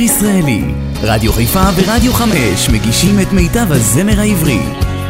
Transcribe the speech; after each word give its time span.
שיר 0.00 0.16
ישראלי. 0.16 0.60
רדיו 1.02 1.32
חיפה 1.32 1.62
ורדיו 1.76 2.12
חמש 2.12 2.68
מגישים 2.72 3.20
את 3.22 3.32
מיטב 3.32 3.72
הזמר 3.72 4.20
העברי. 4.20 4.58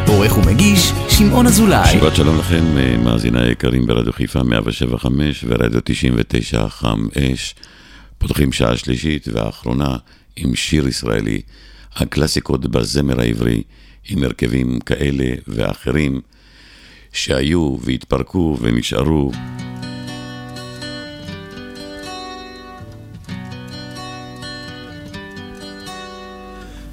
עורך 0.07 0.37
ומגיש, 0.37 0.91
שמעון 1.09 1.47
אזולאי. 1.47 1.93
שבת 1.93 2.15
שלום 2.15 2.39
לכם, 2.39 2.63
אה, 2.77 2.97
מאזיני 2.97 3.41
היקרים 3.41 3.85
ברדיו 3.87 4.13
חיפה 4.13 4.43
175 4.43 5.45
ורדיו 5.47 5.79
99 5.83 6.69
חם 6.69 7.07
אש. 7.17 7.55
פותחים 8.17 8.51
שעה 8.51 8.77
שלישית 8.77 9.27
ואחרונה 9.33 9.97
עם 10.35 10.55
שיר 10.55 10.87
ישראלי, 10.87 11.41
הקלאסיקות 11.95 12.65
בזמר 12.65 13.21
העברי, 13.21 13.63
עם 14.09 14.23
הרכבים 14.23 14.79
כאלה 14.79 15.33
ואחרים 15.47 16.21
שהיו 17.13 17.77
והתפרקו 17.81 18.57
ונשארו. 18.61 19.31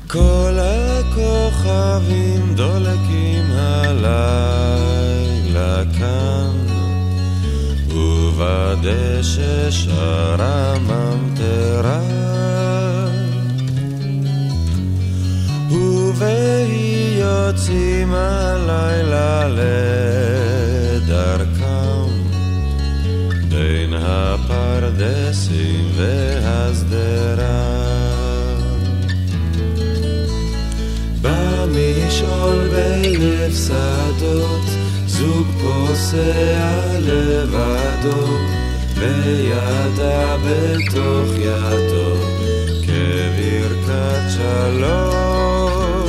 כל 0.08 0.58
הכוכבים 0.58 2.54
דולקים 2.54 3.44
הלילה 3.50 4.22
כאן, 5.98 6.56
ובדשא 7.88 9.70
שרה 9.70 10.74
ממטרה. 10.78 12.00
ובהי 15.70 17.18
יוצאים 17.18 18.14
הלילה 18.14 19.48
לדרכם, 20.98 22.08
בין 23.48 23.94
הפרדסים 23.94 25.84
והשדרה. 25.96 27.77
במשעול 32.08 32.68
בלב 32.68 33.54
שדות, 33.54 34.66
זוג 35.06 35.46
פוסע 35.60 36.98
לבדו, 36.98 38.26
וידה 38.94 40.36
בתוך 40.36 41.28
ידו, 41.38 42.14
כברכת 42.82 44.22
שלום. 44.36 46.08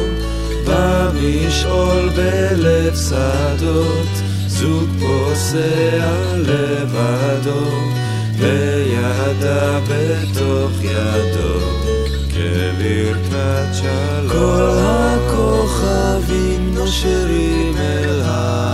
במשעול 0.66 2.10
בלב 2.16 2.96
שדות, 2.96 4.08
זוג 4.48 4.90
פוסע 5.00 6.12
לבדו, 6.36 7.66
וידה 8.40 9.80
בתוך 9.80 10.72
ידו. 10.82 11.89
כברכת 12.40 13.74
שלום. 13.74 14.30
כל 14.32 14.78
הכוכבים 15.28 16.74
נושרים 16.74 17.78
אל 17.78 18.22
הביצות, 18.24 18.69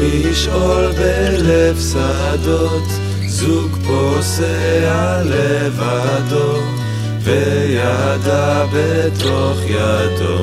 במשעול 0.00 0.92
בלב 0.92 1.78
שדות, 1.92 2.88
זוג 3.26 3.76
פוסע 3.86 5.22
לבדו, 5.24 6.58
וידה 7.22 8.64
בתוך 8.72 9.58
ידו, 9.66 10.38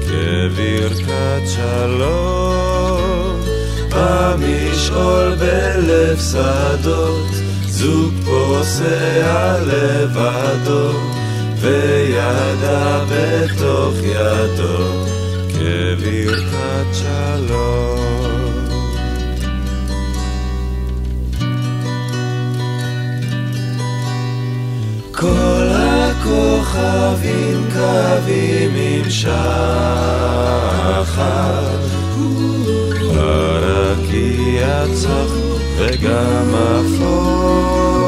כברכת 0.00 1.42
שלום. 1.56 3.40
במשעול 3.90 5.34
בלב 5.34 6.18
שדות, 6.32 7.30
זוג 7.66 8.14
פוסע 8.24 9.58
לבדו, 9.66 10.90
וידה 11.60 13.04
בתוך 13.08 13.94
ידו, 14.02 15.06
כברכת 15.48 16.94
שלום. 16.94 18.07
הכוכבים 26.78 27.64
קווים 27.72 28.70
עם 28.74 29.10
שחר, 29.10 29.28
הרקיע 33.14 34.84
צח 34.94 35.32
וגם 35.78 36.54
אפור, 36.54 37.98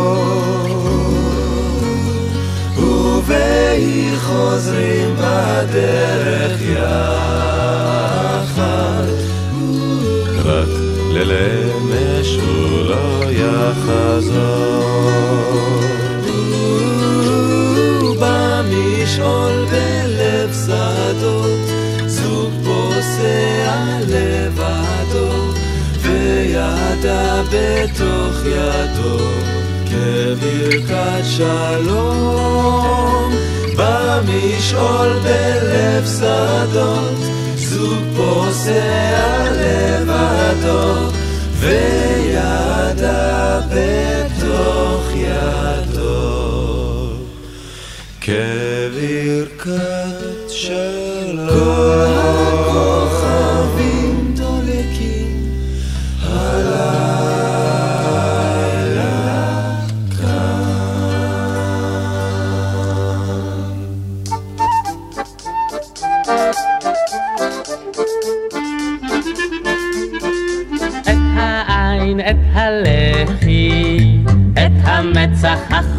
ובהי 2.79 4.17
חוזרים 4.17 5.15
בדרך 5.17 6.61
יחד, 6.63 7.11
רק 10.45 10.69
ללמש 11.13 12.37
הוא 12.37 12.85
לא 12.85 13.25
יחזור. 13.31 14.81
פוסע 23.21 23.99
לבדו, 24.09 25.53
וידה 26.01 27.43
בתוך 27.43 28.37
ידו, 28.47 29.19
כברכת 29.87 31.25
שלום. 31.37 32.51
במשעול 33.77 35.13
בלב 35.23 36.07
שדות, 36.07 37.19
זוג 37.57 38.05
פוסע 38.17 39.45
לבדו, 39.51 41.11
וידה 41.61 42.81
בתוך 43.71 45.05
ידו. 45.15 46.21
כברכת 48.21 49.90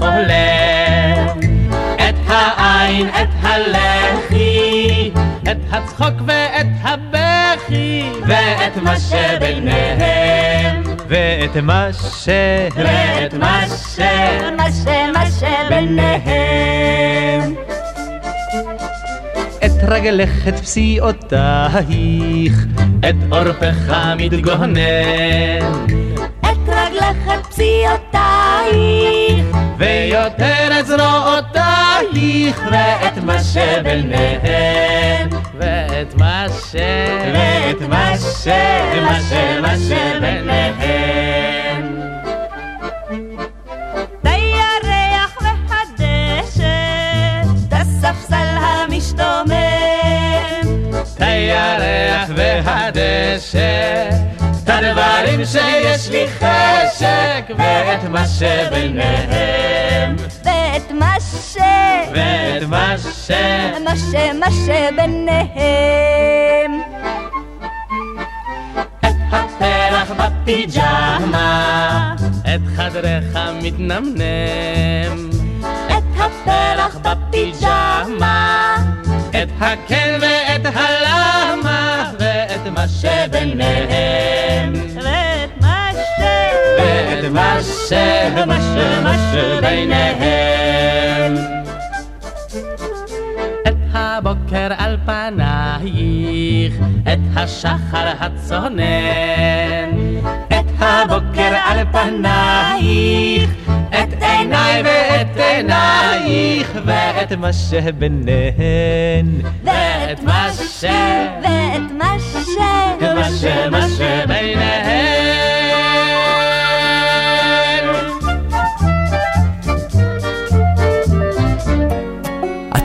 החולם. 0.02 1.40
את 1.96 2.16
העין, 2.28 3.10
את 3.10 3.30
הלחי, 3.42 5.12
את 5.52 5.58
הצחוק 5.72 6.22
ואת 6.28 6.68
הבכי, 6.84 8.10
ואת 8.28 8.78
מה 8.78 9.00
שביניהם. 9.00 10.84
ואת 11.08 11.58
מה 11.58 11.88
ש... 11.94 12.30
ואת 12.76 13.34
מה 13.34 13.62
ש... 13.68 14.00
מה 14.58 14.72
ש... 14.72 14.86
מה 15.14 15.26
שביניהם. 15.32 17.56
את 19.66 19.72
רגלך, 19.88 20.48
את 20.48 20.60
פסיעותייך, 20.60 22.66
את 23.10 23.16
עורפך 23.30 23.94
מתגונן. 24.18 24.78
את 26.40 26.58
רגלך, 26.68 27.18
את 27.34 27.51
ויותר 29.82 30.80
את 30.80 30.86
זרועותייך, 30.88 32.62
ואת 32.72 33.18
מה 33.24 33.44
שביניהם. 33.44 35.30
ואת 35.58 36.16
מה 36.16 36.46
ש... 36.72 36.76
ואת 37.34 37.82
מה 37.90 38.14
ש... 38.18 38.48
מה 39.02 39.20
ש... 39.22 39.34
מה 39.62 39.74
שביניהם. 39.78 40.72
הירח 44.24 45.38
והדשא, 45.42 46.64
הספסל 47.72 48.58
המשתומם, 48.58 49.52
הירח 51.20 52.30
והדשא, 52.36 54.10
הדברים 54.72 55.46
שיש 55.46 56.10
לי 56.10 56.28
חשק, 56.28 57.56
ואת 57.58 58.04
מה 58.04 58.28
שביניהם. 58.28 60.16
ואת 60.44 60.92
מה 60.92 61.16
ש... 61.20 61.58
ואת 62.14 62.64
מה 62.68 62.96
ש... 62.98 63.32
מה 63.84 63.96
ש... 63.96 64.16
מה 64.40 64.48
שביניהם. 64.52 65.52
את 69.00 69.16
הפרח 69.32 70.12
בפיג'מה, 70.12 72.16
את 72.42 72.62
חדרך 72.76 73.38
מתנמנם. 73.62 75.30
את 75.88 76.04
הפרח 76.16 76.98
בפיג'מה, 77.02 78.78
את 79.30 79.50
הכן 79.60 80.20
ואת 80.22 80.76
הלמה, 80.76 82.12
ואת 82.20 82.68
מה 82.76 82.86
שביניהם. 82.88 84.01
מה 87.62 87.68
ש... 87.68 87.94
מה 89.04 89.16
שביניהם. 89.32 91.34
את 93.68 93.76
הבוקר 93.94 94.68
על 94.78 94.98
פנייך, 95.06 96.74
את 97.14 97.20
השחר 97.36 98.12
הצונן. 98.20 98.82
את 100.48 100.66
הבוקר 100.80 101.56
על 101.66 101.80
פנייך, 101.92 103.50
את 103.90 104.14
עיניי 104.22 104.84
ואת 104.86 105.38
עינייך, 105.38 106.72
ואת 106.86 107.34
מה 107.34 107.54
שביניהן. 107.54 109.28
ואת 109.64 110.24
ש... 110.54 110.84
ואת 111.44 111.92
מה 111.98 112.16
ש... 112.20 112.36
מה 113.72 113.88
ש... 113.88 114.02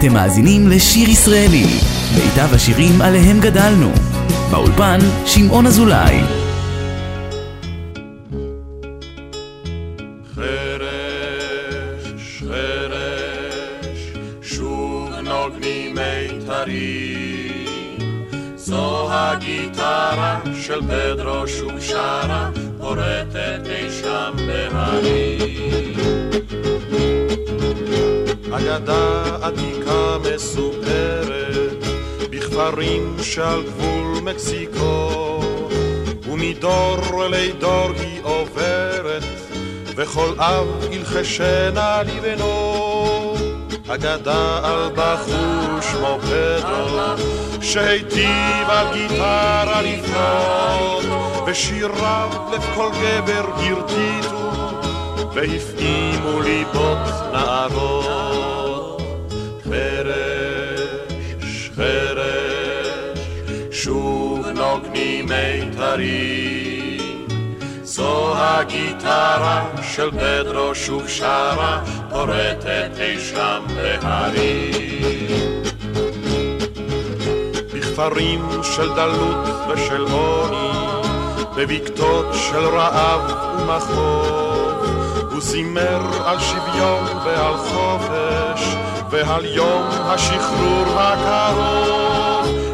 אתם 0.07 0.15
מאזינים 0.15 0.69
לשיר 0.69 1.09
ישראלי, 1.09 1.67
מיטב 2.15 2.55
השירים 2.55 3.03
עליהם 3.03 3.41
גדלנו. 3.41 3.93
באולפן, 4.51 4.99
שמעון 5.27 5.67
אזולאי. 5.67 6.21
חרש, 10.35 12.13
חרש, 12.41 12.87
של 20.67 20.81
פדרו 20.81 21.49
שוב 21.49 21.81
שרה, 21.81 22.51
פורטת 22.79 23.61
אי 23.67 23.91
שם 23.91 24.33
בהרים. 24.47 26.46
אגדה 28.57 29.23
עתיקה 29.43 30.17
מסופרת 30.25 31.85
בכפרים 32.31 33.17
שעל 33.23 33.63
גבול 33.63 34.21
מקסיקו 34.23 35.41
ומדור 36.29 37.25
לדור 37.29 37.91
היא 37.99 38.21
עוברת 38.23 39.23
וכל 39.97 40.35
אב 40.39 40.67
ילחשנה 40.91 42.03
לבנו 42.03 43.35
אגדה 43.89 44.61
על 44.63 44.91
בחור 44.95 45.81
שמו 45.81 46.19
פדרו 46.21 47.01
שהיטיב 47.61 48.69
על 48.69 48.87
גיטרה 48.93 49.83
לפנות 49.83 51.05
ושיריו 51.47 52.29
לב 52.53 52.63
כל 52.75 52.91
גבר 53.03 53.47
הרטיטו 53.57 54.47
והפעימו 55.35 56.41
ליבות 56.41 56.99
נערות. 57.33 58.06
שוב 63.87 64.47
נוגנים 64.47 65.27
מיתרים. 65.27 67.27
זו 67.83 68.37
הגיטרה 68.37 69.65
של 69.83 70.11
פדרו 70.11 70.75
שוב 70.75 71.09
שרה, 71.09 71.83
פורטת 72.11 72.91
אי 73.01 73.21
שם 73.21 73.65
בהרים. 73.75 75.63
בכפרים 77.75 78.49
של 78.63 78.95
דלות 78.95 79.49
ושל 79.69 80.05
עוני, 80.13 80.71
בבקתות 81.57 82.27
של 82.35 82.65
רעב 82.65 83.21
ומחוב, 83.61 84.87
הוא 85.33 85.41
זימר 85.41 86.01
על 86.25 86.41
שוויון 86.41 87.05
ועל 87.25 87.57
חופש, 87.57 88.77
ועל 89.11 89.45
יום 89.45 89.83
השחרור 89.91 91.01
הקרוב. 91.01 92.16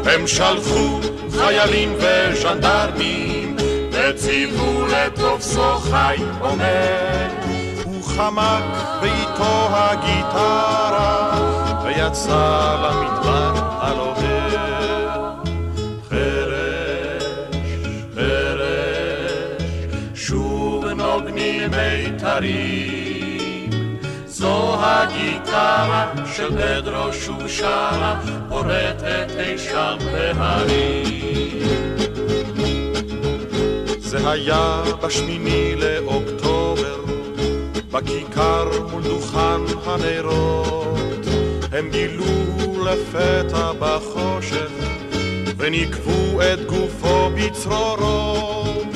הם 0.05 0.27
שלחו 0.27 0.99
חיילים 1.31 1.93
וז'נדרמים, 1.97 3.55
וציוו 3.91 4.85
לתופסו 4.87 5.75
חי 5.75 6.17
עומד. 6.39 7.29
הוא 7.83 8.03
חמק 8.03 8.63
ואיתו 9.01 9.67
הגיטרה, 9.71 11.31
ויצא 11.83 12.75
למדבר 12.83 13.53
הלוהד. 13.81 15.47
חרש, 16.09 17.63
חרש, 18.15 19.63
שוב 20.15 20.85
נוגנים 20.85 21.71
מיתרים. 21.71 23.03
זו 24.25 24.75
הגיטרה 24.79 26.11
של 26.35 26.49
פדרו 26.57 27.13
שוב 27.13 27.47
שרה, 27.47 28.19
פורטת 28.53 29.27
אי 29.39 29.57
שם 29.57 29.97
בהרים. 30.11 31.59
זה 33.97 34.29
היה 34.29 34.83
בשמיני 35.01 35.75
לאוקטובר, 35.75 36.99
בכיכר 37.91 38.69
מול 38.91 39.03
דוכן 39.03 39.61
הנרות. 39.85 41.25
הם 41.71 41.89
גילו 41.89 42.25
לפתע 42.85 43.71
בחושך, 43.79 44.71
וניקבו 45.57 46.41
את 46.41 46.65
גופו 46.65 47.29
בצרורות. 47.35 48.87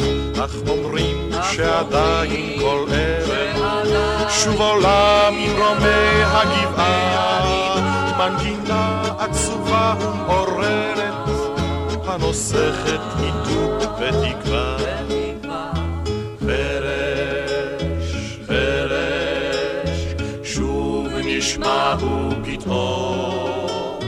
אך 0.46 0.56
אומרים 0.68 1.32
שעדיין 1.52 2.60
כל 2.60 2.86
ערב 2.92 4.30
שוב 4.30 4.62
עולה 4.62 5.30
ממרומי 5.32 6.24
הגבעה 6.24 7.97
מנגינה 8.18 9.02
עצובה 9.20 9.94
ומעוררת 10.00 11.14
הנוסכת 12.08 13.00
עידוד 13.20 13.84
ותקווה. 14.00 14.78
חרש, 16.40 18.40
חרש, 18.48 20.16
שוב 20.44 21.08
נשמעו 21.26 22.30
פתאום. 22.44 24.00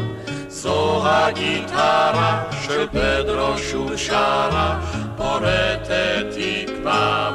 זו 0.48 1.08
הגיטרה 1.08 2.44
של 2.66 2.88
פדרו 2.88 3.58
שוב 3.58 3.96
שרה 3.96 4.80
פורטת 5.18 6.26
תקווה 6.32 7.29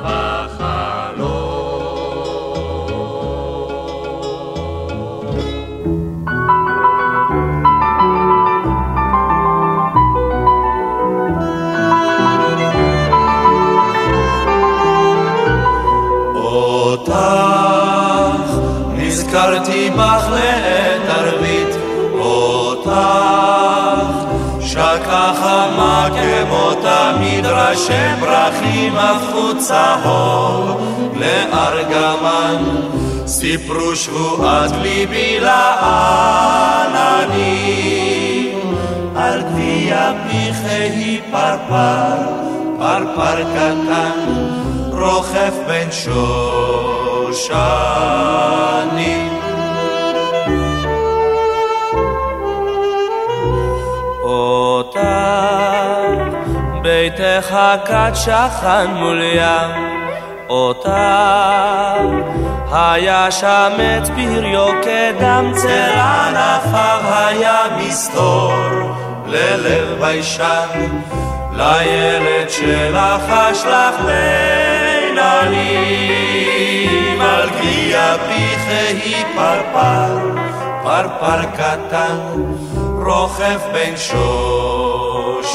לעת 20.31 21.09
ערבית 21.09 21.77
אותך. 22.19 22.91
שקה 24.61 25.33
חמה 25.41 26.09
כמו 26.11 26.71
תמיד 26.75 27.47
ראשי 27.47 28.15
פרחים 28.21 28.97
הפכו 28.97 29.59
צהוב 29.59 30.81
לארגמן 31.17 32.65
סיפרו 33.27 33.97
שבועת 33.97 34.71
ליבי 34.83 35.41
לעננים. 35.41 36.25
על 39.17 39.43
גביע 39.43 40.13
פניכי 40.29 41.21
פרפר 41.31 42.45
פרפר 42.79 43.43
קטן 43.55 44.19
רוכב 44.93 45.53
בין 45.67 45.89
שושנים 47.23 47.45
ביתך 57.55 57.61
כת 57.85 58.13
שכן 58.15 58.91
מול 58.95 59.23
ים 59.23 59.71
אותה 60.49 61.95
היה 62.73 63.31
שמץ 63.31 64.09
פריו 64.09 64.69
כדם 64.83 65.53
צל 65.55 65.99
ענפיו 65.99 67.01
היה 67.05 67.63
מסתור 67.79 68.53
ללב 69.27 70.01
ביישן 70.01 70.99
לילד 71.53 72.51
שלך 72.51 73.31
אשלח 73.31 73.95
בין 74.07 75.19
עלים 75.19 77.21
על 77.21 77.51
גביע 77.51 78.17
פיך 78.29 78.69
פרפר 79.35 80.19
פרפר 80.83 81.43
קטן 81.57 82.19
רוכב 83.07 83.61
בין 83.73 83.97
שושנים 83.97 85.55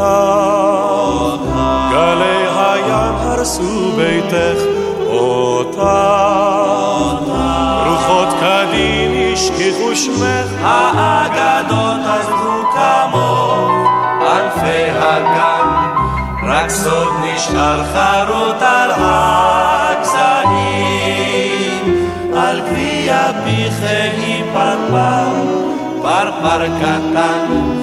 אותה. 0.00 1.88
גלי 1.90 2.46
הים 2.56 3.14
הרסו 3.14 3.92
ביתך 3.96 4.62
אותה. 5.06 6.30
רוחות 7.86 8.28
קדים 8.40 9.32
השכיחו 9.32 9.96
שמך. 9.96 10.48
האגדות 10.62 12.00
עזבו 12.06 12.62
כמוך. 12.72 13.70
ענפי 14.20 14.90
הגן 14.90 15.68
רק 16.42 16.70
סוד 16.70 17.12
נשאר 17.24 17.84
חרוט 17.84 18.62
על 18.62 18.90
הגזעים. 18.94 20.50
על 22.36 22.60
גביע 22.60 23.30
פיכי 23.44 24.42
פרפר 24.52 25.30
פרפר 26.02 26.66
קטן 26.80 27.79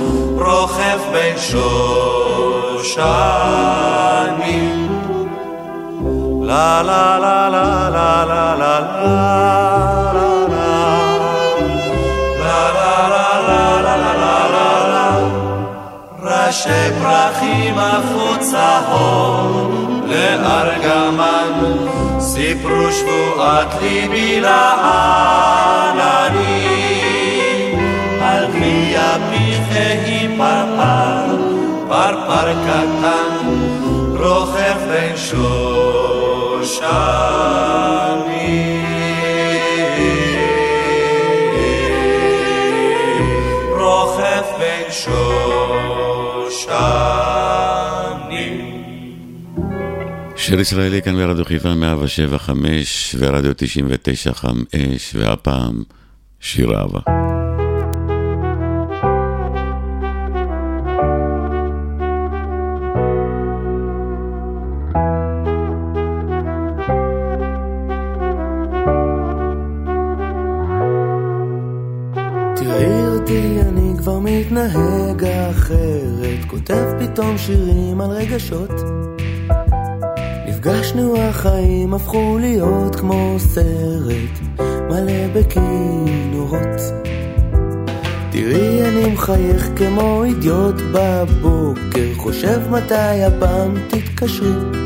רוכב 0.48 1.00
בין 1.12 1.38
שושנים. 1.38 2.48
לה 6.42 6.82
לה 6.82 7.20
לה 7.20 7.50
לה 7.50 7.90
לה 7.90 8.26
לה 8.26 8.56
לה 8.56 8.56
לה 8.56 8.88
ראשי 16.24 16.92
פרחים 17.02 17.76
החוצה 17.78 18.80
הון 18.92 20.02
לארגמן 20.06 21.54
סיפרו 22.20 22.92
שבועת 22.92 23.82
ליבי 23.82 24.42
לעננים 24.42 25.48
על 28.22 28.52
פיכי 28.52 29.08
פרפר, 29.70 30.17
פרפר 31.98 32.54
קטן, 32.54 33.48
רוכב 34.14 34.78
בין 34.90 35.18
שושנים. 35.18 35.38
רוכב 43.72 44.44
בין 44.60 44.92
שושנים. 44.92 45.18
שיר 50.36 50.60
ישראלי 50.60 51.02
כאן 51.02 51.16
ברדיו 51.16 51.46
חיפה 51.46 51.70
107.5 51.70 52.52
ורדיו 53.20 53.52
99.5 53.52 54.46
והפעם 55.14 55.84
שיר 56.40 56.80
אהבה. 56.80 57.00
מתנהג 74.40 75.26
אחרת, 75.26 76.46
כותב 76.48 76.86
פתאום 77.00 77.38
שירים 77.38 78.02
על 78.02 78.10
רגשות. 78.10 78.72
נפגשנו 80.48 81.18
החיים 81.18 81.94
הפכו 81.94 82.38
להיות 82.42 82.96
כמו 82.96 83.36
סרט, 83.40 84.60
מלא 84.60 85.28
בכינורות. 85.36 86.82
תראי 88.32 88.82
אני 88.82 89.14
מחייך 89.14 89.70
כמו 89.76 90.24
אידיוט 90.24 90.76
בבוקר, 90.94 92.14
חושב 92.18 92.62
מתי 92.72 93.24
הפעם 93.24 93.76
תתקשרי. 93.88 94.82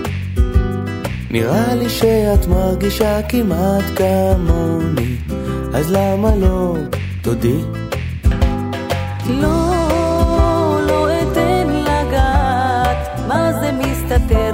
נראה 1.31 1.75
לי 1.75 1.89
שאת 1.89 2.47
מרגישה 2.47 3.21
כמעט 3.29 3.83
כמוני, 3.95 5.15
אז 5.73 5.91
למה 5.91 6.35
לא 6.35 6.75
תודי? 7.21 7.80
לא, 9.31 10.79
לא 10.87 11.07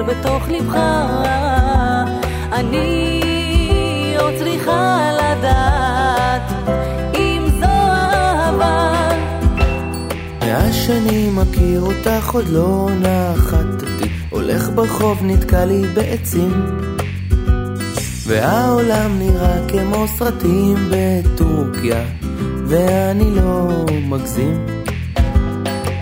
בתוך 0.08 0.50
לבך? 0.50 0.76
אני 2.54 3.22
עוד 4.20 4.34
צריכה 4.38 5.10
לדעת 5.14 6.52
אם 7.16 7.46
זו 7.60 7.66
אהבה. 7.66 9.10
מאז 10.42 10.76
שאני 10.76 11.30
מכיר 11.30 11.82
אותך 11.82 12.30
עוד 12.34 12.48
לא 12.48 12.90
נחתתי, 13.02 14.10
הולך 14.30 14.70
ברחוב 14.76 15.20
נתקע 15.24 15.66
לי 15.66 15.82
בעצים. 15.94 16.66
והעולם 18.28 19.20
נראה 19.20 19.68
כמו 19.68 20.06
סרטים 20.08 20.76
בטורקיה 20.92 22.04
ואני 22.68 23.36
לא 23.36 23.86
מגזים. 24.10 24.66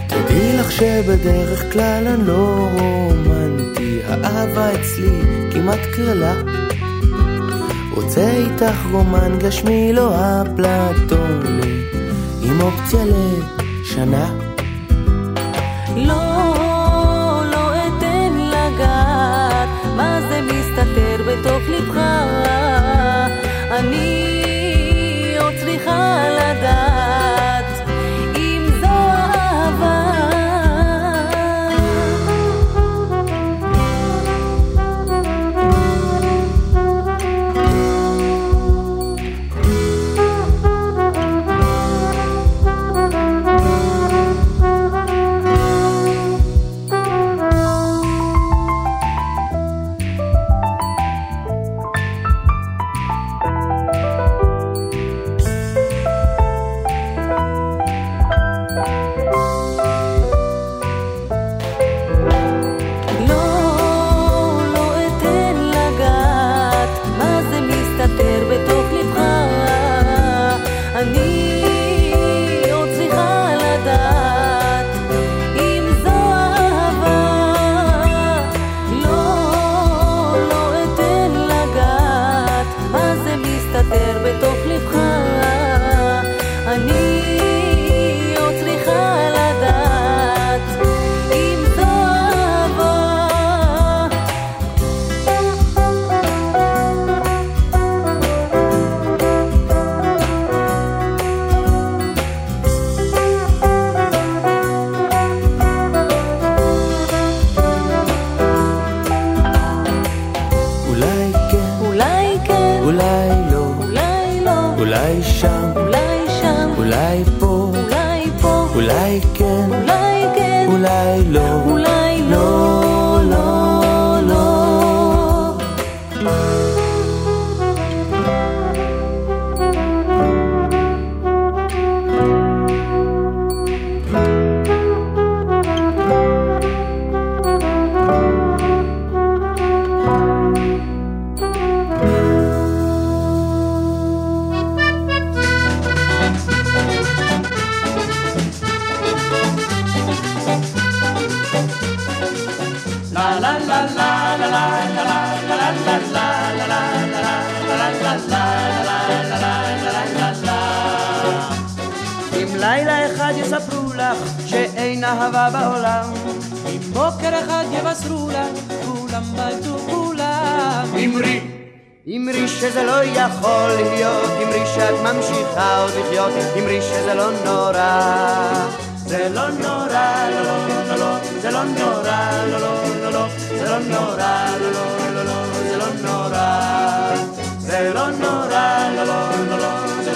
תדעי 0.08 0.58
לך 0.58 0.72
שבדרך 0.72 1.74
כלל 1.74 2.08
אני 2.08 2.28
לא 2.28 2.68
רומנטי, 2.80 4.00
האהבה 4.08 4.74
אצלי 4.74 5.22
כמעט 5.52 5.80
קללה. 5.96 6.34
רוצה 7.96 8.32
איתך 8.32 8.86
רומן 8.92 9.40
גשמי 9.40 9.94
לא 9.94 10.16
אפלטוני, 10.16 11.82
עם 12.42 12.62
אופציה 12.62 13.00
לשנה. 13.06 14.45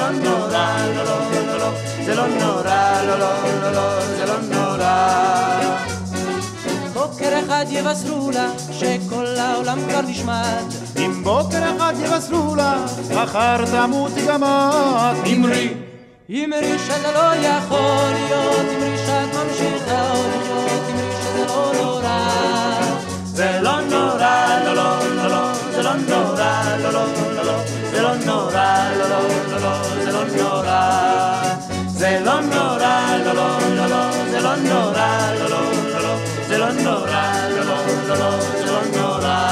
לא, 0.09 0.15
נורא, 0.15 0.77
לא 0.95 1.03
לא 1.03 1.19
לא 1.47 1.57
לא, 1.57 1.69
זה 2.05 2.15
לא 2.15 2.27
נורא, 2.27 3.01
לא 3.07 3.19
לא 3.19 3.29
לא 3.61 3.71
לא, 3.71 4.01
זה 4.05 4.25
לא 4.25 4.39
נורא. 4.41 5.19
בוקר 6.93 7.39
אחד 7.45 7.65
יבשרו 7.69 8.31
לה 8.31 8.49
שכל 8.71 9.25
העולם 9.25 9.79
כבר 9.89 10.01
נשמד 10.01 10.63
אם 10.97 11.23
בוקר 11.23 11.75
אחד 11.77 11.93
יבשרו 12.05 12.55
לה 12.55 12.85
מחר 13.15 13.65
תמות 13.65 14.11
גם 14.27 14.43
את 14.43 15.27
אמרי 15.27 15.73
אמרי 16.29 16.79
שזה 16.79 17.11
לא 17.13 17.35
יכול 17.35 18.11
להיות 18.13 18.65
אמרי 18.77 18.97
שאת 19.05 19.35
ממשיכה 19.35 20.09
עוד 20.11 20.25
לחיות 20.35 20.81
אמרי 20.91 21.11
שזה 21.21 21.45
לא 21.47 21.71
נורא. 21.81 22.29
זה 23.25 23.59
לא 23.61 23.81
נורא, 23.81 24.47
לא 24.65 24.73
לא 24.73 24.99
לא 25.15 25.27
לא, 25.27 25.53
זה 25.71 25.83
לא 25.83 25.93
נורא, 25.93 26.63
לא 26.83 26.91
לא 26.93 27.05
נורא, 28.25 28.89
לא 28.97 29.09
לא 29.09 29.19
לא 29.51 29.59
לא, 29.61 29.83
זה 30.03 30.11
לא 30.11 30.23
נורא. 30.37 31.41
זה 31.87 32.19
לא 32.25 32.41
נורא, 32.41 33.17
לא 33.25 33.33
לא 33.33 33.59
לא 33.75 33.85
לא, 33.85 34.11
זה 34.31 34.39
לא 34.39 34.55
נורא, 34.55 35.33
לא 35.39 35.49
לא 35.49 35.71
לא 35.93 35.99
לא, 36.01 36.15
זה 36.47 36.57
לא 36.57 36.71
נורא, 36.71 37.31
לא 37.49 37.65
לא 37.65 37.77
לא 38.07 38.15
לא, 38.17 38.39
זה 38.41 38.65
לא 38.65 38.81
נורא. 39.01 39.49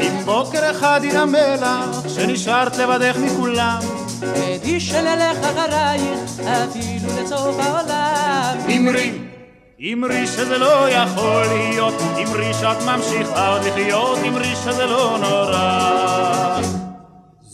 אם 0.00 0.24
בוקר 0.24 0.70
אחד 0.70 1.00
ינמא 1.04 1.54
לך 1.60 2.08
שנשארת 2.08 2.76
לבדך 2.76 3.16
מכולם 3.16 3.78
עדי 4.36 4.80
שנלך 4.80 5.38
אחרייך 5.40 6.40
אפילו 6.40 7.22
לסוף 7.22 7.56
העולם 7.58 8.56
אמרי 8.76 9.12
אמרי 9.92 10.26
שזה 10.26 10.58
לא 10.58 10.90
יכול 10.90 11.44
להיות, 11.46 11.94
אמרי 12.22 12.54
שאת 12.54 12.82
ממשיכה 12.86 13.48
עוד 13.48 13.62
לחיות, 13.64 14.18
אמרי 14.28 14.54
שזה 14.64 14.86
לא 14.86 15.18
נורא. 15.20 16.81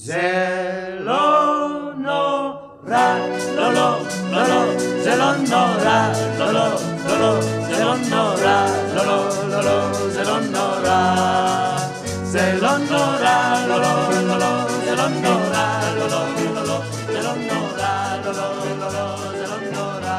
זה 0.00 0.96
לא 1.00 1.68
נורא, 1.98 3.18
לא 3.56 3.72
לא, 3.74 3.98
לא 4.30 4.48
לא, 4.48 4.78
זה 5.02 5.16
לא 5.16 5.36
נורא, 5.36 6.12
לא 6.38 6.52
לא, 6.52 6.68
לא 7.06 7.18
לא, 7.20 7.40
זה 7.42 7.84
לא 7.84 7.94
נורא, 8.10 8.66
לא 8.94 9.06
לא, 9.06 9.28
לא 9.48 9.64
לא, 9.64 9.92
זה 10.08 10.24
לא 10.24 10.40
נורא. 10.40 11.78
זה 12.22 12.58
לא 12.62 12.78
נורא, 12.78 13.66
לא 13.68 13.80
לא, 13.80 14.10
לא 14.28 14.38
לא, 14.38 14.68
זה 14.84 14.94
לא 14.96 15.08
נורא, 15.08 15.80
לא 15.98 16.08
לא, 16.08 16.26
לא 16.54 16.66
לא, 16.66 16.80
זה 17.06 17.22
לא 17.22 17.34
נורא, 17.34 18.16
לא 18.24 18.32
לא, 18.32 18.54
לא 18.80 18.92
לא, 18.92 19.16
זה 19.32 19.46
לא 19.46 19.56
נורא. 19.72 20.18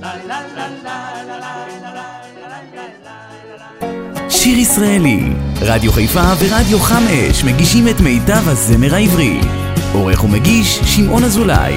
לה 0.00 0.12
לה 0.26 0.40
לה 0.56 0.68
לה 0.84 1.22
לה 1.26 1.38
לה 1.38 1.54
לה 1.92 2.60
לה 3.58 4.30
שיר 4.30 4.58
ישראלי, 4.58 5.32
רדיו 5.62 5.92
חיפה 5.92 6.32
ורדיו 6.38 6.78
חם 6.78 7.02
אש 7.30 7.44
מגישים 7.44 7.88
את 7.88 8.00
מיטב 8.00 8.48
הזמר 8.48 8.94
העברי. 8.94 9.40
עורך 9.92 10.24
ומגיש 10.24 10.80
שמעון 10.84 11.24
אזולאי. 11.24 11.76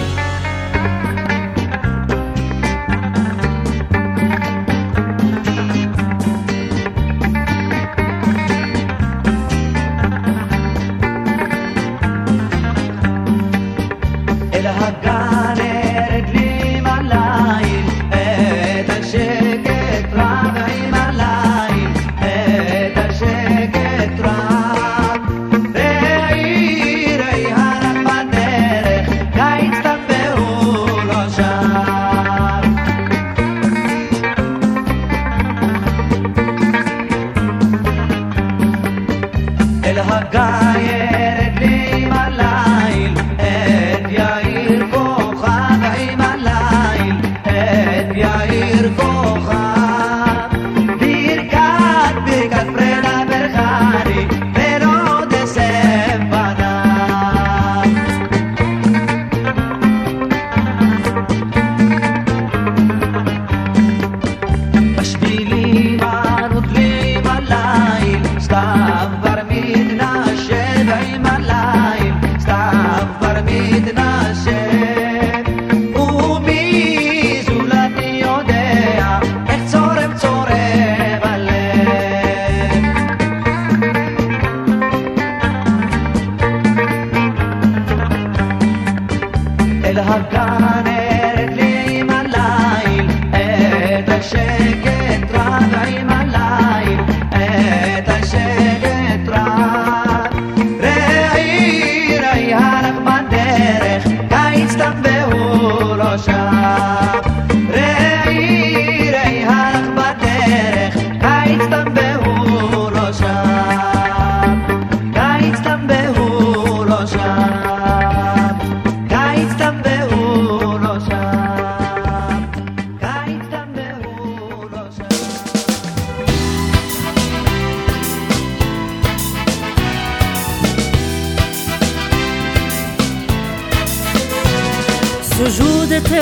Ce 135.42 135.44
jour 135.50 135.86
d'été, 135.88 136.20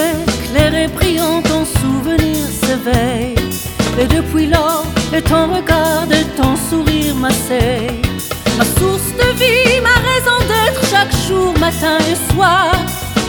clair 0.48 0.74
et 0.74 0.88
brillant, 0.88 1.42
ton 1.42 1.64
souvenir 1.64 2.36
s'éveille. 2.62 3.34
Et 3.98 4.06
depuis 4.06 4.46
lors, 4.46 4.84
et 5.12 5.22
ton 5.22 5.46
regard 5.54 6.06
et 6.10 6.24
ton 6.40 6.54
sourire 6.68 7.14
m'asseye. 7.14 8.02
Ma 8.58 8.64
source 8.64 9.10
de 9.20 9.28
vie, 9.40 9.80
ma 9.82 9.96
raison 10.10 10.38
d'être 10.50 10.82
chaque 10.90 11.14
jour, 11.26 11.52
matin 11.58 11.98
et 12.12 12.32
soir. 12.32 12.72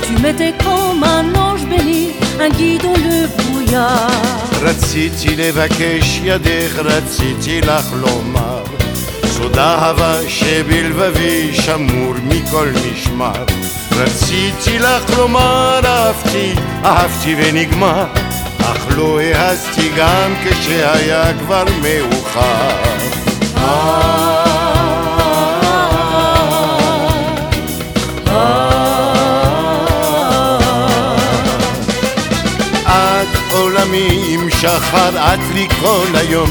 Tu 0.05 0.13
m'étais 0.21 0.53
comme 0.63 1.03
un 1.03 1.35
ange 1.35 1.65
béni, 1.65 2.11
un 2.39 2.49
guide 2.49 2.83
dans 2.83 2.93
le 2.93 3.27
brouillard. 3.37 4.11
רציתי 4.61 5.35
לבקש 5.35 6.21
ידך, 6.23 6.79
רציתי 6.79 7.61
לך 7.61 7.93
לומר 7.93 8.63
סוד 9.25 9.57
אהבה 9.57 10.17
שבלבבי 10.27 11.53
שמור 11.53 12.13
מכל 12.23 12.67
משמר 12.91 13.43
רציתי 13.96 14.78
לך 14.78 15.18
לומר 15.18 15.80
אהבתי, 15.84 16.54
אהבתי 16.84 17.34
ונגמר, 17.38 18.04
אך 18.60 18.86
לא 18.96 19.20
העזתי 19.20 19.88
גם 19.96 20.34
כשהיה 20.44 21.38
כבר 21.38 21.64
מאוחר. 21.82 22.92
את 32.86 34.48
שחר, 34.50 35.34
את 35.34 35.54
לי 35.54 35.68
כל 35.80 36.06
היום. 36.14 36.50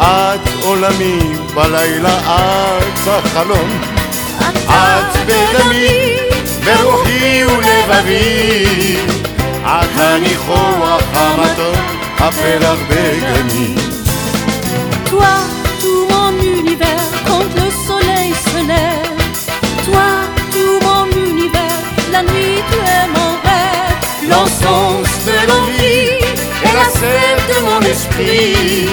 את 0.00 0.48
עולמי 0.62 1.18
בלילה, 1.54 2.18
את 2.18 3.08
החלום. 3.08 4.01
את 4.69 5.17
בדמי 5.25 6.17
ברוחי 6.65 7.43
ולבבי 7.45 8.97
את 9.63 9.89
הניחוח 9.95 11.01
המתוק 11.13 11.77
הפרח 12.19 12.79
בגני 12.89 13.75
Toi, 15.09 15.35
tout 15.81 16.05
mon 16.11 16.33
univers, 16.59 17.09
quand 17.27 17.47
le 17.61 17.67
soleil 17.87 18.31
se 18.49 18.59
lève. 18.73 19.21
Toi, 19.85 20.09
tout 20.53 20.77
mon 20.87 21.05
univers, 21.29 21.81
la 22.11 22.21
nuit 22.23 22.59
tu 22.69 22.77
es 22.97 23.05
mon 23.15 23.31
rêve. 23.47 23.97
L'encens 24.29 25.11
de 25.27 25.37
l'envie 25.47 26.09
et 26.67 26.73
la 26.79 26.87
sève 27.01 27.41
de 27.51 27.57
mon 27.67 27.81
esprit. 27.93 28.89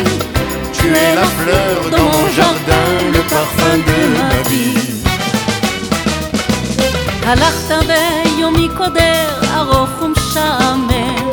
Tu 0.78 0.86
es 1.04 1.14
la 1.20 1.28
fleur 1.38 1.76
dans 1.94 2.08
mon 2.14 2.26
jardin, 2.38 2.88
le 3.16 3.22
parfum 3.34 3.76
de 3.90 3.98
ma 4.16 4.48
vie. 4.48 4.97
הלכת 7.28 7.70
ביומי 7.86 8.68
קודר, 8.76 9.28
ארוך 9.56 10.02
ומשעמם. 10.02 11.30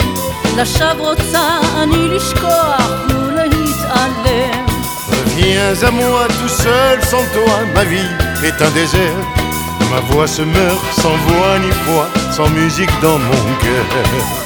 לשווא 0.58 1.10
רוצה 1.10 1.60
אני 1.84 2.10
לשכוח 2.10 2.90
ולהתעלם. 3.10 4.66
Reviens 5.12 5.84
à 5.88 5.92
moi 5.92 6.28
tout 6.40 6.54
seul, 6.64 6.98
sans 7.12 7.26
toi, 7.36 7.56
ma 7.76 7.84
vie 7.84 8.12
est 8.48 8.62
un 8.62 8.72
désert. 8.80 9.26
Ma 9.92 10.00
voix 10.10 10.28
se 10.28 10.44
meurt 10.56 10.86
sans 11.02 11.18
voix 11.28 11.60
ni 11.66 11.72
foi, 11.84 12.06
sans 12.36 12.50
musique 12.50 12.96
dans 13.02 13.20
mon 13.30 13.44
cœur. 13.64 14.45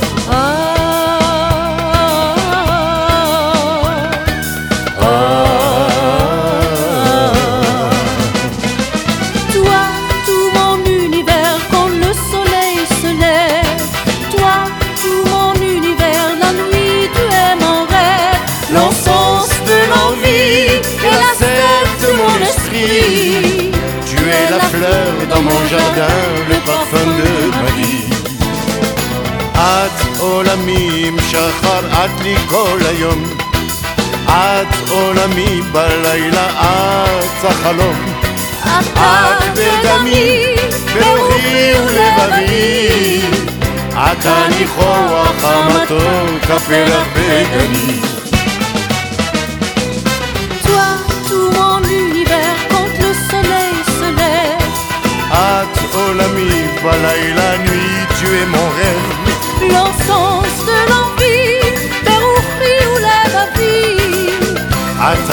כל 32.48 32.78
היום. 32.88 33.24
את 34.28 34.88
עולמי 34.90 35.60
בלילה, 35.72 36.46
את 36.60 37.44
החלום. 37.44 37.96
את 38.64 39.42
בדמי, 39.54 40.44
ברוחי 40.94 41.72
ולבבי. 41.86 43.20
את 43.94 44.24
הניחוח 44.26 45.44
המתוק, 45.44 46.50
הפרח 46.50 47.06
בגני. 47.14 48.00
Toi, 50.64 50.90
tout 51.28 51.50
mon 51.56 51.82
univers, 52.02 52.60
quand 52.70 52.92
le 53.02 53.10
soleil 53.30 53.76
se 53.98 54.08
lève. 54.20 54.64
את 55.32 55.94
עולמי 55.94 56.66
בלילה, 56.82 57.56
nuit, 57.56 58.08
tu 58.20 58.26
es 58.26 58.46
mon 58.54 58.68
rêve. 58.78 58.89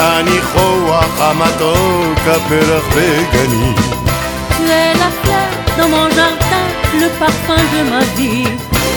הניחוח 0.00 1.20
המתוק, 1.20 2.18
הפרח 2.18 2.84
בגני. 2.94 3.74
Tu 4.50 4.64
es 4.64 4.94
la 5.02 5.10
fleur 5.20 5.50
dans 5.78 5.88
mon 5.94 6.08
jardin, 6.18 6.66
le 7.00 7.08
parfum 7.20 7.62
de 7.72 7.80
ma 7.90 8.02
vie. 8.16 8.48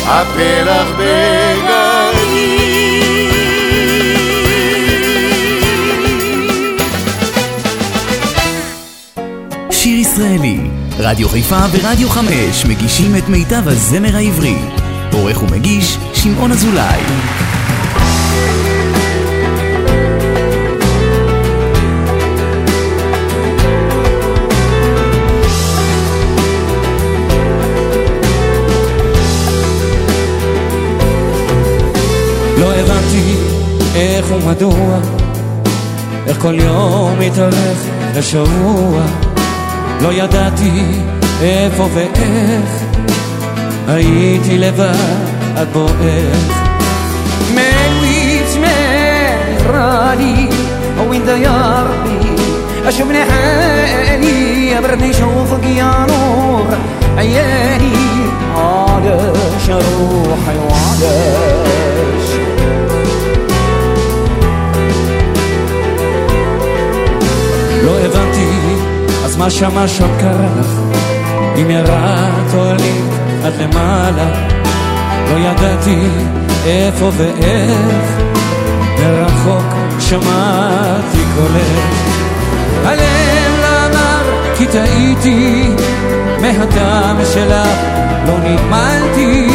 הפרח 0.06 0.88
שיר 9.72 10.00
ישראלי, 10.00 10.58
רדיו 11.00 11.30
חיפה 11.30 11.60
ורדיו 11.72 12.10
חמש 12.10 12.66
מגישים 12.66 13.16
את 13.18 13.30
מיטב 13.30 13.68
הזמר 13.68 14.16
העברי. 14.16 14.56
עורך 15.12 15.44
ומגיש, 15.44 15.98
שמעון 16.14 16.52
אזולאי. 16.52 17.02
לא 33.11 33.11
הבנתי 33.11 33.35
איך 33.95 34.27
ומדוע, 34.33 34.99
איך 36.27 36.39
כל 36.41 36.55
יום 36.61 37.19
מתארך 37.19 37.79
לשבוע. 38.17 39.03
לא 40.01 40.12
ידעתי 40.12 40.83
איפה 41.43 41.89
ואיך, 41.95 42.71
הייתי 43.89 44.59
לבד 44.59 45.67
בועך. 45.73 46.67
مالويت 47.55 48.57
مال 48.61 49.75
راني 49.75 50.49
وين 51.09 51.29
يا 51.29 51.87
ربي 51.89 52.43
اشوفني 52.87 53.25
حالي 53.25 54.81
برني 54.83 55.12
شوفك 55.12 55.65
يا 55.65 56.07
نور 56.09 56.67
عيالي 57.17 57.93
علاش 58.57 59.71
روحي 59.71 60.57
وعلاش 60.69 61.90
הבנתי, 68.06 68.50
אז 69.26 69.38
מה 69.38 69.50
שמה 69.50 69.88
שם 69.88 70.18
קרה 70.20 70.48
לך? 70.60 71.02
אם 71.62 71.70
ירדת 71.70 72.54
או 72.54 72.64
עלית 72.64 73.12
עד 73.46 73.54
למעלה, 73.62 74.48
לא 75.30 75.40
ידעתי 75.40 76.08
איפה 76.66 77.12
ואיך, 77.18 78.22
מרחוק 79.00 79.74
שמעתי 80.00 81.24
קולך. 81.36 81.86
הלב 82.86 83.62
לא 83.62 83.86
אמר 83.86 84.22
כי 84.58 84.68
טעיתי, 84.68 85.70
מהדם 86.42 87.18
שלך 87.34 87.78
לא 88.28 88.38
נגמלתי, 88.44 89.50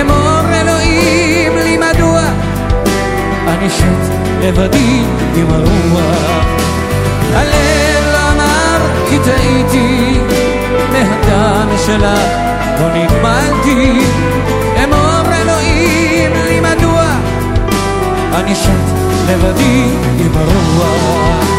אמור 0.00 0.54
אלוהים 0.60 1.56
לי 1.56 1.76
מדוע 1.76 2.20
אני 3.48 3.70
שט 3.70 4.12
לבדי 4.42 5.02
עם 5.36 5.46
הרוח. 5.50 6.57
הלב 7.34 8.14
אמר 8.32 8.78
כי 9.08 9.18
טעיתי, 9.24 10.18
מהדם 10.92 11.68
שלך 11.86 12.48
לא 12.80 12.88
נגמלתי, 12.94 14.00
אמור 14.84 15.34
אלוהים 15.42 16.32
לי 16.32 16.60
מדוע 16.60 17.04
אני 18.34 18.54
שט 18.54 18.70
לבדי 19.28 19.84
עם 20.18 20.32
הרוח. 20.34 21.57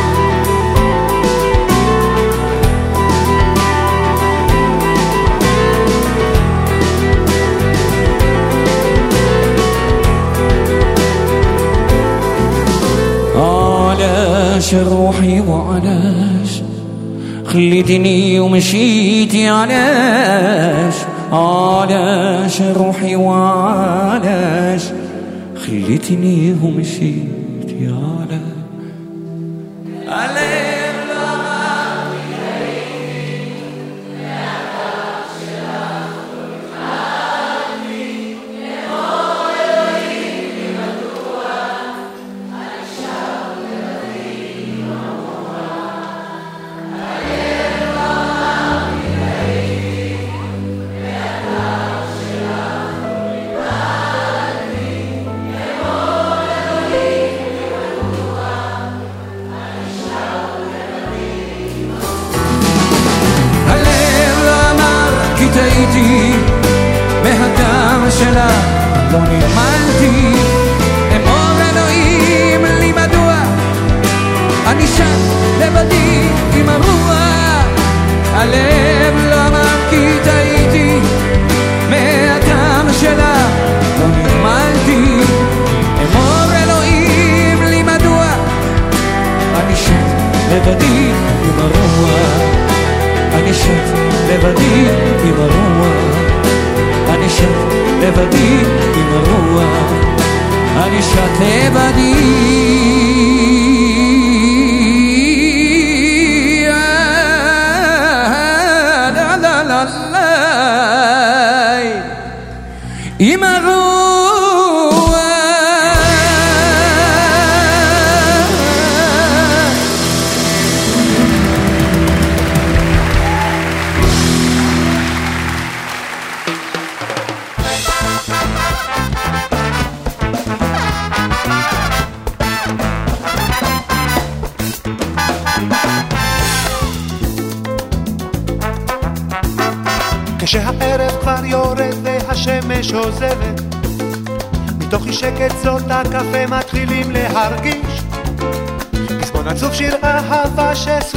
علاش 14.60 14.76
روحي 14.76 15.40
وعلاش؟ 15.40 16.62
خليتني 17.46 18.40
ومشيتي 18.40 19.48
علاش؟ 19.48 20.96
علاش 21.32 22.62
روحي 22.62 23.16
وعلاش؟ 23.16 24.84
خليتني 25.56 26.56
ومشيتي 26.64 27.88
علاش 27.88 28.19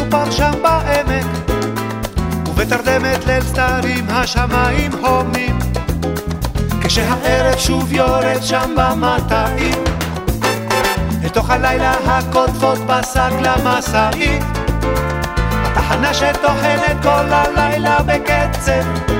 שסופר 0.03 0.31
שם 0.31 0.53
בעמק 0.63 1.27
ובתרדמת 2.49 3.27
ליל 3.27 3.43
סתרים 3.43 4.07
השמיים 4.09 4.93
הומים. 4.93 5.59
כשהערב 6.81 7.59
שוב 7.59 7.93
יורד 7.93 8.43
שם 8.43 8.75
במטעים 8.77 9.85
אל 11.25 11.29
תוך 11.29 11.51
הלילה 11.51 11.95
הקוטפות 12.07 12.79
בשק 12.79 13.33
למשאית 13.43 14.43
התחנה 15.65 16.15
שטוחנת 16.15 16.97
כל 17.03 17.33
הלילה 17.33 17.99
בקצב 18.03 19.13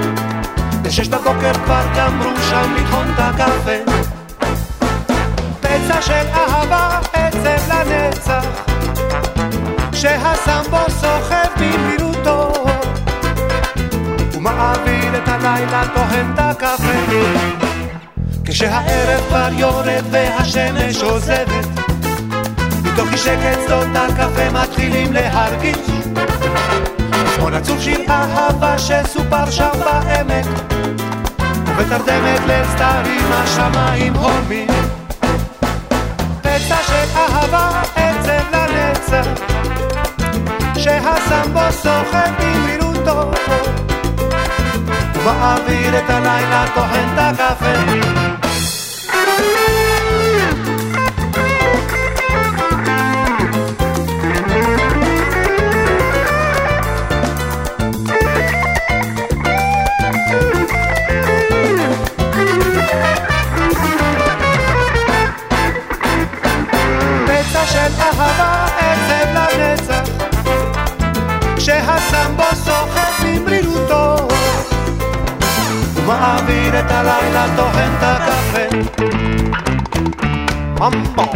בשש 0.83 1.09
בבוקר 1.09 1.55
כבר 1.55 1.85
גמרו 1.97 2.31
שם 2.51 2.75
לטחון 2.77 3.07
את 3.15 3.19
הקפה. 3.19 3.93
פצע 5.61 6.03
של 6.03 6.27
אהבה 6.35 6.99
עצב 7.13 7.69
לנצח 7.69 8.42
שהסמבו 10.73 10.91
סוחב 10.91 11.49
במהירותו 11.57 12.53
ומעביר 14.33 15.17
את 15.17 15.29
הלילה 15.29 15.83
טוחן 15.95 16.33
את 16.35 16.39
הקפה. 16.39 17.23
כשהערב 18.45 19.25
כבר 19.29 19.49
יורד 19.53 20.05
והשמש 20.11 21.03
עוזבת 21.03 21.67
מתוך 22.83 23.13
אי 23.13 23.19
שקט 23.19 23.59
שדות 23.67 23.89
הקפה 23.95 24.51
מתחילים 24.51 25.13
להרגיש. 25.13 25.77
פזמון 27.25 27.55
עצוב 27.55 27.81
שיר 27.81 28.01
אהבה 28.09 28.79
שסופר 28.79 29.51
שם 29.51 29.71
בעמק 29.85 30.47
ובתרדמת 31.67 32.41
ליל 32.47 32.65
סתרים 32.65 33.33
השמיים 33.33 34.15
הומים. 34.15 34.69
פצע 36.41 36.77
של 36.87 37.19
אהבה 37.19 37.83
עצב 37.97 38.45
לנצח 38.53 39.62
שהסמבו 40.83 41.73
סוחב 41.73 42.31
במהירותו 42.39 43.31
ומעביר 45.15 45.99
את 45.99 46.11
הלילה 46.11 46.65
טוחן 46.75 47.09
את 47.15 47.19
הקפה 47.19 48.42
שהסמבו 71.73 72.45
סוחב 72.55 73.25
במרירותו 73.25 74.29
ומעביר 75.95 76.81
את 76.81 76.91
הלילה 76.91 77.47
טוחן 77.57 77.91
את 77.99 78.03
הקפה. 78.03 78.77
ממבו 80.81 81.33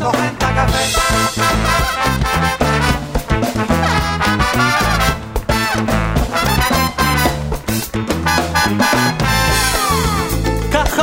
טוחן 0.00 0.28
את 0.38 0.42
הקפה. 0.42 1.02
כך 10.72 10.98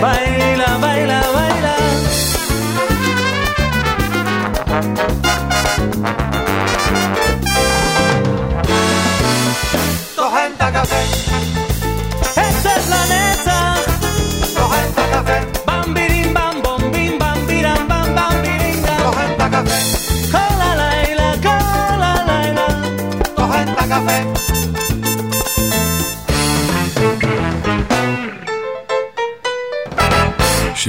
טוחן 0.00 0.55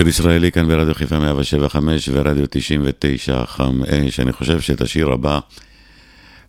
שיר 0.08 0.26
ישראלי 0.26 0.52
כאן 0.52 0.68
ברדיו 0.68 0.96
חיפה 0.96 1.20
175 1.20 2.10
ורדיו 2.14 2.46
99 2.50 3.46
חם 3.46 3.82
אש. 3.84 4.20
אני 4.20 4.34
חושב 4.34 4.62
שאת 4.62 4.82
השיר 4.82 5.12
הבא 5.12 5.40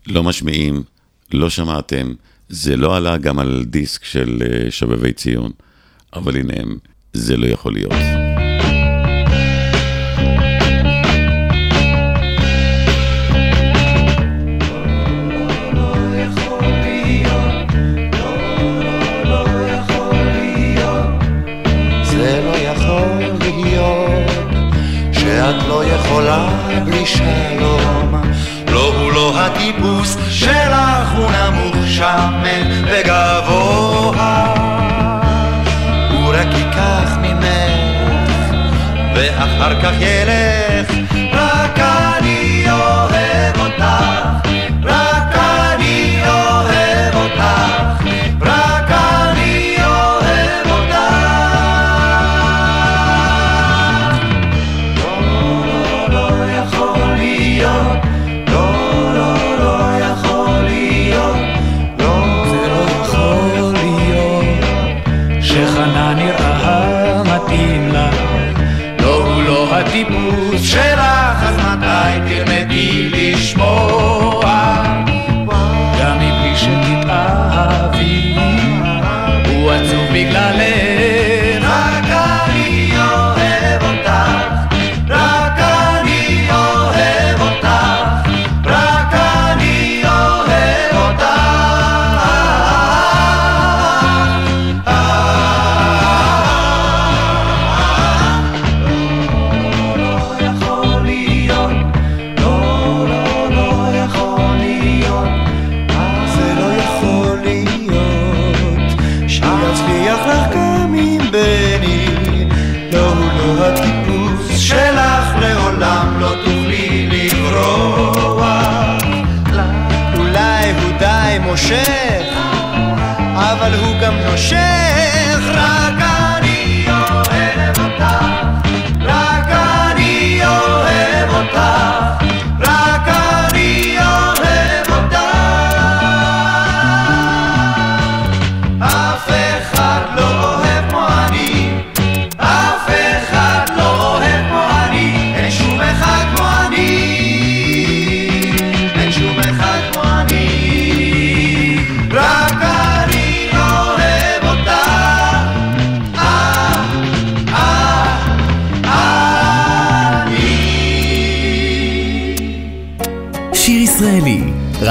לא 0.07 0.23
משמיעים, 0.23 0.83
לא 1.33 1.51
שמעתם, 1.51 2.13
זה 2.49 2.77
לא 2.77 2.97
עלה 2.97 3.17
גם 3.17 3.39
על 3.39 3.65
דיסק 3.67 4.05
של 4.05 4.43
אה, 4.43 4.71
שובבי 4.71 5.13
ציון, 5.13 5.51
אבל 6.13 6.37
הנה 6.37 6.53
הם, 6.57 6.77
זה 7.13 7.37
לא 7.37 7.47
יכול 7.47 7.73
להיות. 7.73 8.28
יכולה 25.95 26.49
בלי 26.85 27.07
שלום. 27.07 28.23
לא 28.73 28.95
הוא 28.95 29.13
לא 29.13 29.41
הטיפוס 29.41 30.17
שלך 30.31 31.13
הוא 31.17 31.31
נמוך 31.31 31.77
שמן 31.87 32.85
וגבוה. 32.85 34.55
הוא 36.11 36.35
רק 36.35 36.49
ייקח 36.55 37.17
ממך 37.23 38.55
ואחר 39.15 39.81
כך 39.83 39.93
ילך 40.01 40.68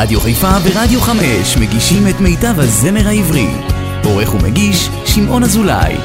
רדיו 0.08 0.22
חיפה 0.22 0.52
ורדיו 0.63 1.02
5 1.02 1.58
מגישים 1.58 2.08
את 2.08 2.20
מיטב 2.20 2.60
הזמר 2.60 3.08
העברי. 3.08 3.48
עורך 4.04 4.34
ומגיש, 4.34 4.89
שמעון 5.06 5.43
אזולאי. 5.43 5.98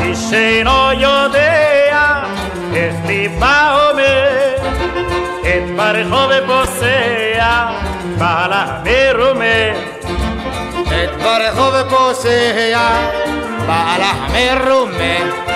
מי 0.00 0.14
שאינו 0.30 0.92
יודע 0.92 2.22
איך 2.74 2.94
ליבה 3.06 3.88
אומר 3.90 4.56
את 5.40 5.76
ברחוב 5.76 6.30
פוסע 6.46 7.66
בעל 8.18 8.52
המרומה 8.52 9.70
את 10.86 11.22
ברחוב 11.22 11.74
פוסע 11.90 12.90
בעל 13.66 14.02
המרומה 14.02 15.49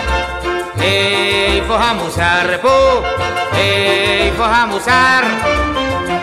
איפה 0.84 1.76
המוסר 1.76 2.56
פה? 2.62 3.02
איפה 3.56 4.46
המוסר? 4.46 5.20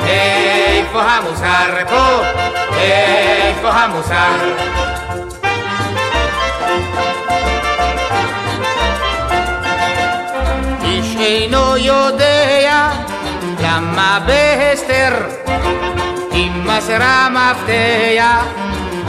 איפה 0.08 1.02
המוסר 1.02 1.86
פה? 1.90 2.22
איפה 2.78 3.70
המוסר? 3.70 4.54
איש 10.84 11.16
אינו 11.20 11.78
יודע 11.78 12.90
למה 13.60 14.20
בהסתר 14.26 15.14
היא 16.32 16.52
מסרה 16.52 17.28
מפתח 17.30 18.42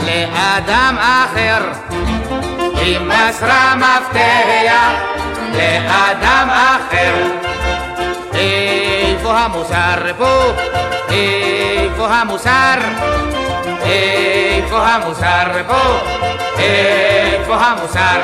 לאדם 0.05 0.97
אחר 0.99 1.61
היא 2.75 2.99
מסרה 2.99 3.75
מפתח 3.75 5.12
לאדם 5.53 6.49
אחר 6.49 7.13
איפה 8.33 9.39
המוסר 9.39 10.13
פה? 10.17 10.51
איפה 11.09 12.07
המוסר? 12.07 12.75
איפה 13.83 14.87
המוסר 14.87 15.63
פה? 15.67 15.99
איפה 16.59 17.55
המוסר? 17.55 18.21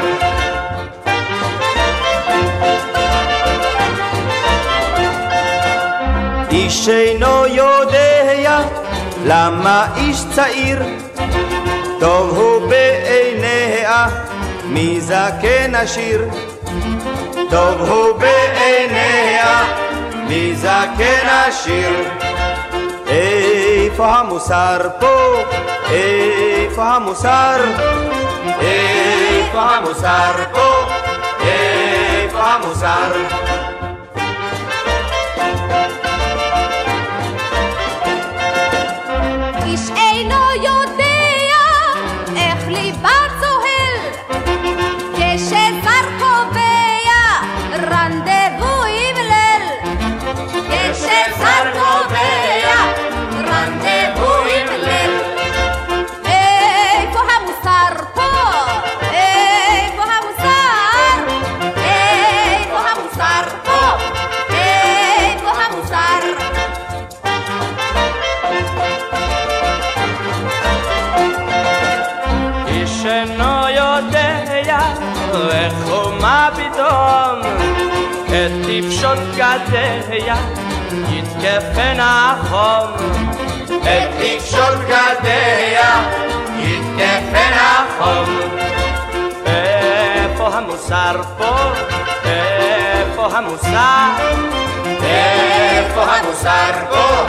איש 6.52 6.90
אינו 6.90 7.46
יודע 7.48 8.60
למה 9.26 9.88
איש 9.96 10.24
צעיר 10.36 10.84
טוב 12.00 12.38
הוא 12.38 12.70
בעיניה 12.70 14.08
מזקן 14.66 15.76
עשיר 15.76 16.22
טוב 17.50 17.82
הוא 17.90 18.20
בעיניה 18.20 19.64
מזקן 20.14 21.28
עשיר 21.48 22.10
איפה 23.08 24.06
המוסר 24.08 24.78
פה? 25.00 25.44
איפה 25.90 26.84
המוסר? 26.84 27.64
איפה 28.62 29.62
המוסר 29.62 30.32
פה? 30.54 30.74
איפה 31.42 32.40
המוסר? 32.40 33.12
החום 82.00 82.92
את 83.82 84.10
טיפשות 84.20 84.80
גדיה 84.88 86.04
יתקפן 86.58 87.52
החום 87.54 88.40
איפה 89.46 90.48
המוסר 90.58 91.22
פה? 91.38 91.56
איפה 92.26 93.38
המוסר? 93.38 94.10
איפה 95.04 96.04
המוסר 96.04 96.72
פה? 96.90 97.26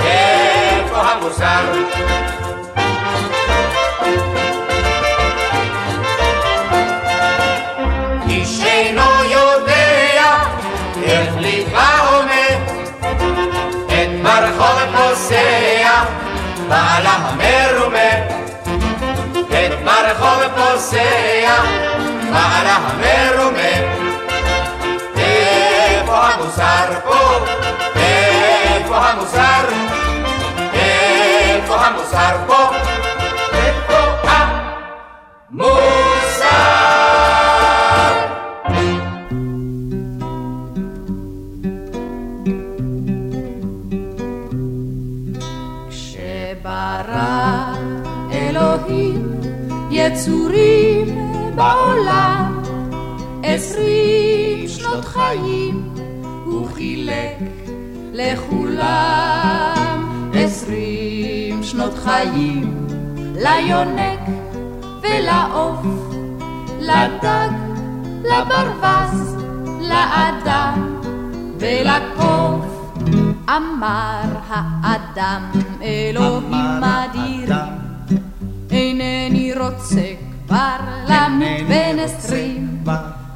איפה 0.00 1.00
המוסר? 1.00 1.62
בעלה 17.10 17.42
המרומה 17.42 18.10
את 19.48 19.84
ברחוב 19.84 20.42
פוסע 20.56 21.62
בעלה 22.30 22.76
המרומה 22.76 24.00
איפה 25.16 26.18
המוסר 26.18 27.00
פה? 27.04 27.44
איפה 27.96 28.96
המוסר? 28.96 29.64
איפה 30.74 31.76
המוסר 31.76 32.36
פה? 32.46 32.70
איפה 33.52 33.98
המוסר? 34.22 35.79
עשרים 60.44 61.62
שנות 61.62 61.94
חיים, 62.04 62.86
ליונק 63.16 64.20
ולעוף, 65.02 65.86
לדג, 66.80 67.50
לברווז, 68.24 69.36
לאדם 69.80 71.00
ולקוף. 71.58 72.80
אמר 73.48 74.22
האדם, 74.48 75.42
אלוהים 75.82 76.84
אדירים, 76.84 77.78
אינני 78.70 79.52
רוצה 79.54 80.14
כבר 80.46 80.76
למות 81.08 81.68
בן 81.68 81.98
עשרים, 81.98 82.84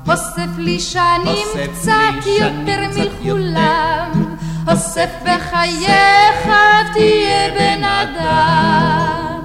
אוסף 0.09 0.59
לי 0.59 0.81
שנים 0.81 1.47
קצת 1.73 2.27
יותר. 2.41 2.65
מכולם, 3.01 4.37
אוסף 4.69 5.11
בחייך 5.23 6.49
תהיה 6.93 7.51
בן 7.55 7.85
אדם. 7.85 9.41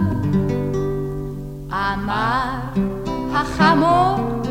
אמר 1.72 2.56
החמור, 3.34 4.42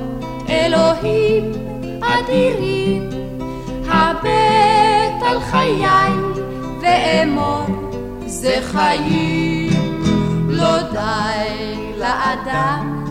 אלוהים 0.49 1.53
אדירים, 2.03 3.11
הבט 3.89 5.23
על 5.27 5.41
חיי 5.41 6.13
ואמור 6.83 7.67
זה 8.27 8.59
חיים, 8.63 10.03
לא 10.49 10.83
די 10.83 11.93
לאדם 11.99 13.05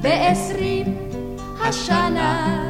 בעשרים 0.00 0.96
השנה, 1.60 2.68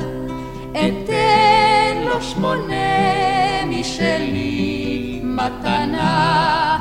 אתן 0.72 2.02
לו 2.04 2.22
שמונה 2.22 3.64
משלי 3.66 5.20
מתנה. 5.24 6.78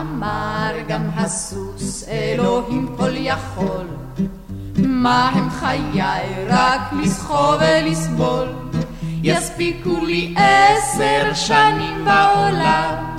אמר 0.00 0.72
גם 0.88 1.10
הסוס, 1.16 2.08
אלוהים 2.08 2.96
כל 2.96 3.10
יכול, 3.16 3.86
מה 4.76 5.28
הם 5.28 5.50
חיי 5.50 6.02
רק 6.48 6.92
לסחוב 7.02 7.54
ולסבול, 7.60 8.48
יספיקו 9.22 10.04
לי 10.04 10.34
עשר 10.36 11.34
שנים 11.34 12.04
בעולם, 12.04 13.16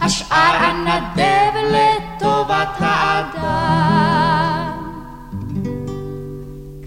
השאר 0.00 0.70
אנדב 0.70 1.52
לטובת 1.72 2.76
האדם. 2.78 3.96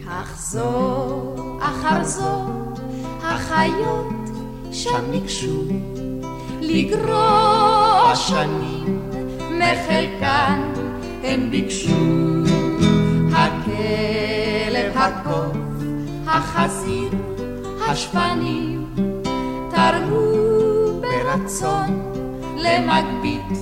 כך 0.06 0.38
זו 0.38 1.36
אחר 1.62 2.04
זו 2.04 2.46
החיות 3.30 4.08
שם 4.72 5.12
ניגשו 5.12 5.64
לגרוע 6.62 8.12
שנים 8.16 9.00
מחלקן. 9.52 10.62
הן 11.24 11.50
ביקשו 11.50 12.44
הכלב, 13.34 14.94
הקוף, 14.96 15.58
החזיר, 16.28 17.12
השפנים 17.88 18.86
תרמו 19.70 21.02
ברצון 21.02 22.14
למגבית 22.58 23.60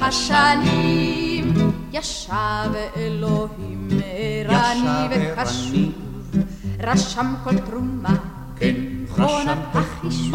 השנים. 0.00 1.52
ישב 1.92 2.72
אלוהים 2.96 3.88
ערני 4.48 5.08
וקשוב 5.10 5.92
רשם 6.80 7.34
כל 7.44 7.58
תרומה 7.58 8.16
כן, 8.60 8.74
מכונת 9.04 9.58
החישוב 9.74 10.34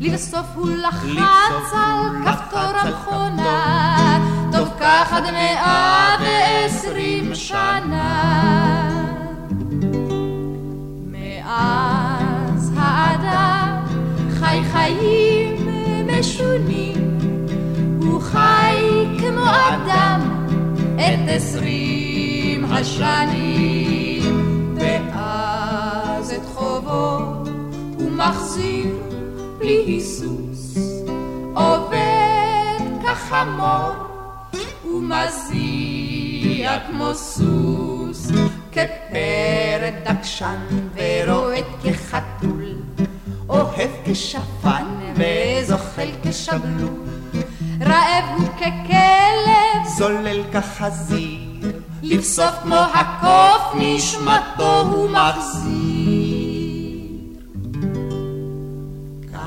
לבסוף 0.00 0.46
הוא 0.54 0.68
לחץ 0.70 1.72
על 1.72 2.24
כפתור 2.24 2.60
המכונה, 2.60 4.18
טוב 4.52 4.68
כך 4.80 5.12
עד 5.12 5.22
מאה 5.22 6.16
ועשרים 6.20 7.34
שנה. 7.34 8.90
מאז 11.06 12.72
האדם 12.76 13.84
חי 14.30 14.60
חיים 14.72 15.68
משונים, 16.06 17.18
הוא 18.00 18.20
חי 18.20 19.06
כמו 19.18 19.46
אדם 19.50 20.20
את 20.94 21.28
עשרים 21.28 22.64
השנים, 22.64 23.95
מחזיר 28.28 28.96
בלי 29.58 29.84
היסוס, 29.86 30.78
עובד 31.54 32.78
כחמור 33.02 33.92
ומזיע 34.84 36.78
כמו 36.86 37.14
סוס, 37.14 38.30
כפרד 38.72 39.94
דקשן 40.04 40.60
ורועד 40.94 41.64
כחתול, 41.84 42.64
אוהב 43.48 43.90
כשפן 44.04 44.84
וזוחל 45.16 46.08
כשבלול, 46.22 47.06
רעב 47.80 48.24
הוא 48.38 48.48
ככלב, 48.56 49.86
זולל 49.98 50.42
כחזיר, 50.52 51.72
לבסוף 52.02 52.54
כמו 52.62 52.74
הקוף 52.94 53.74
נשמתו 53.74 54.80
הוא 54.80 55.10
מחזיר. 55.10 56.25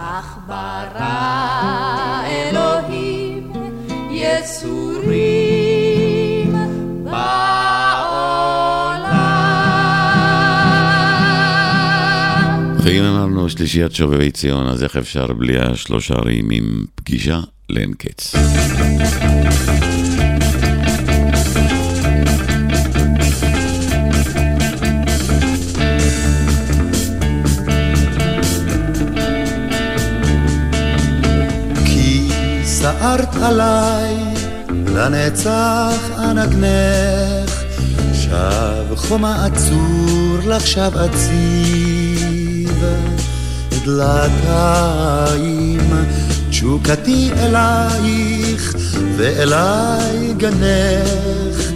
כך 0.10 0.38
ברא 0.48 2.24
אלוהים 2.26 3.52
יצורים 4.12 5.36
בעולם. 7.04 7.14
ואם 12.84 13.04
אמרנו 13.04 13.50
שלישיית 13.50 13.96
שובבי 13.96 14.32
ציון, 14.32 14.68
אז 14.68 14.84
איך 14.84 14.98
אפשר 14.98 15.34
בלי 15.34 15.60
השלושה 15.60 16.16
עם 16.30 16.86
פגישה 16.96 17.40
לאין 17.70 17.94
קץ? 17.94 18.36
סערת 32.82 33.36
עליי, 33.36 34.16
לנצח 34.70 36.10
אנגנך, 36.18 37.64
שב 38.14 38.96
חומה 38.96 39.46
עצור 39.46 40.38
לך 40.48 40.68
שב 40.68 40.92
אציב, 40.98 42.84
דלתיים, 43.86 45.80
תשוקתי 46.50 47.30
אלייך, 47.38 48.76
ואליי 49.18 50.34
גנך, 50.38 51.72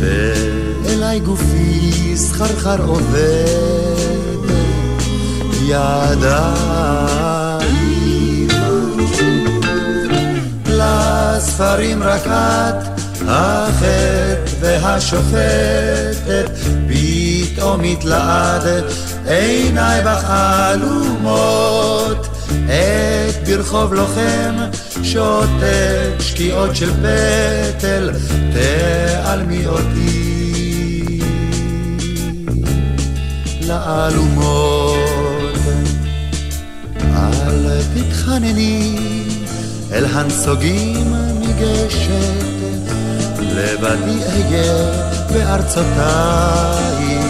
ואליי 0.00 1.20
גופי 1.20 2.12
סחרחר 2.16 2.82
עובד, 2.84 4.50
ידיים. 5.62 7.00
לספרים 11.40 12.02
רק 12.02 12.26
את, 12.26 13.00
החטא 13.28 14.36
והשופטת, 14.60 16.50
פתאום 16.88 17.80
התלעד, 17.84 18.62
עיניי 19.26 20.00
בך 20.04 20.30
עלומות, 20.30 22.26
את 22.66 23.48
ברחוב 23.48 23.94
לוחם, 23.94 24.54
שותק 25.02 26.14
שקיעות 26.18 26.76
של 26.76 26.90
פטל, 26.90 28.10
תעלמי 28.52 29.66
אותי 29.66 31.20
לעלומות. 33.60 35.00
אל 37.14 37.80
תתחנני 37.94 38.96
אל 39.92 40.04
הנסוגים 40.04 41.29
ניגשת, 41.60 42.90
לבדי 43.40 44.24
אהיה 44.24 44.72
בארצותיי. 45.32 47.20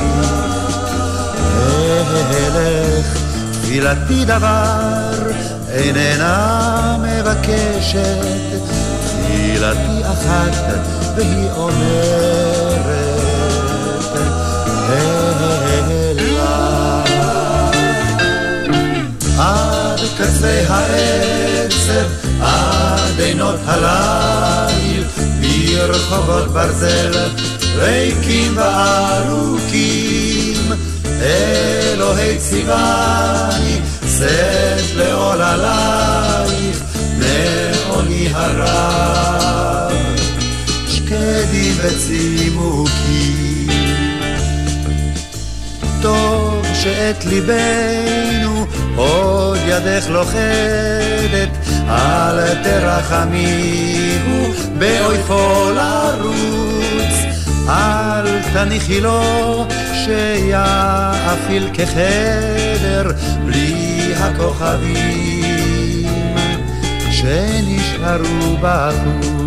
אלך, 2.35 3.18
תפילתי 3.53 4.24
דבר 4.24 5.31
איננה 5.72 6.97
מבקשת, 7.01 8.61
תפילתי 9.05 10.03
אחת 10.03 10.74
והיא 11.16 11.51
אומרת, 11.57 12.70
קצה 20.21 20.62
העצב 20.68 22.07
עד 22.41 23.21
עינות 23.21 23.61
הליל 23.66 25.05
ברחובות 25.41 26.49
ברזל 26.53 27.12
ריקים 27.75 28.57
וארוכים 28.57 29.93
אלוהי 31.23 32.39
ציווני 32.39 33.81
שאת 34.18 34.95
לעול 34.97 35.43
עלייך 35.43 36.83
מעוני 37.18 38.29
הרב. 38.33 39.93
שקדים 40.89 41.75
וצימוקים. 41.83 43.51
טוב 46.03 46.66
שאת 46.75 47.25
ליבנו 47.25 48.66
עוד 48.97 49.59
ידך 49.66 50.07
לוכדת, 50.09 51.49
אל 51.88 52.55
תרחמיהו 52.62 54.53
באויפו 54.78 55.70
לרוץ, 55.74 57.14
אל 57.68 58.43
תניחי 58.53 59.01
לו 59.01 59.64
שיאפיל 60.05 61.68
כחדר 61.74 63.11
בלי 63.47 64.12
הכוכבים 64.16 66.07
שנשארו 67.11 68.57
בחוץ. 68.61 69.41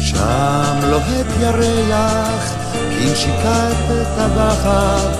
שם 0.00 0.78
לוהט 0.90 1.26
ירח 1.40 2.54
עם 3.00 3.14
שיקת 3.14 3.76
טבחת, 4.16 5.18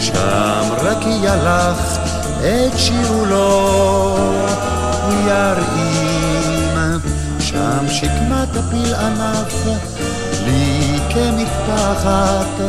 שם 0.00 0.68
רק 0.80 1.06
ילך 1.22 1.98
את 2.38 2.78
שיעולו 2.78 4.16
ירעים. 5.26 5.98
שם 7.40 7.88
שקמת 7.88 8.56
הפיל 8.56 8.94
ענף 8.94 9.66
לי 10.46 10.98
כמטפחת, 11.10 12.60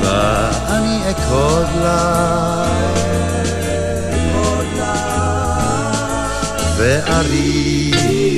ואני 0.00 0.98
אכוד 1.10 1.66
לה. 1.82 2.64
וארים, 6.76 8.37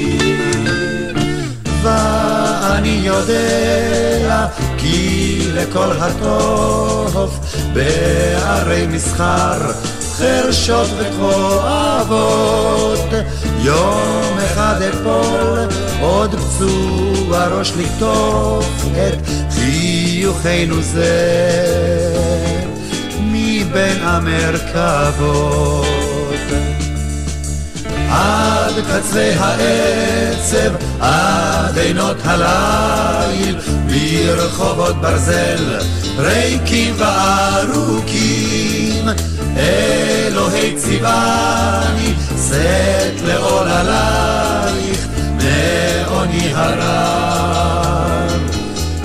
ואני 2.61 3.01
יודע 3.03 4.47
כי 4.79 5.39
לכל 5.55 5.93
הטוב 5.99 7.41
בערי 7.73 8.87
מסחר 8.87 9.73
חרשות 10.17 10.89
וכואבות. 10.99 13.09
יום 13.63 14.39
אחד 14.45 14.83
אפול 14.83 15.69
עוד 16.01 16.35
פצוע 16.35 17.47
ראש 17.47 17.73
לקטוף 17.77 18.85
את 18.93 19.19
חיוכנו 19.51 20.83
זה. 20.83 22.11
מבין 23.21 24.03
המרכבות 24.03 25.87
עד 28.11 28.75
קצה 28.89 29.33
העצב, 29.39 30.73
עד 31.01 31.79
עינות 31.79 32.17
הליל, 32.25 33.57
ברחובות 33.87 35.01
ברזל, 35.01 35.79
ריקים 36.19 36.95
וארוכים. 36.99 39.09
אלוהי 39.57 40.77
ציווני, 40.77 42.15
שאת 42.49 43.21
לעול 43.27 43.69
עלייך, 43.69 45.07
מעוני 45.37 46.53
הרב. 46.55 48.41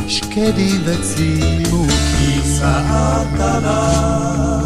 שקדי 0.08 0.78
וצימוקי 0.86 2.42
שאת 2.60 3.40
עליי. 3.40 4.65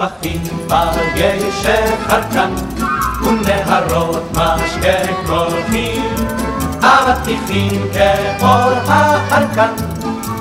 נשפכים 0.00 0.42
בגשם 0.66 1.94
חרקן, 2.08 2.54
ונהרות 3.22 4.30
משקה 4.30 4.98
קולחים, 5.26 6.14
אבטיחים 6.80 7.88
כאור 7.92 8.72
החרקן, 8.86 9.74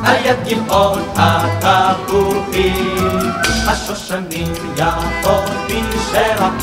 על 0.05 0.15
יד 0.25 0.37
גבעות 0.47 0.99
התפוחים. 1.15 3.09
השושנים 3.67 4.53
יפות 4.77 5.49
בשרח, 5.67 6.53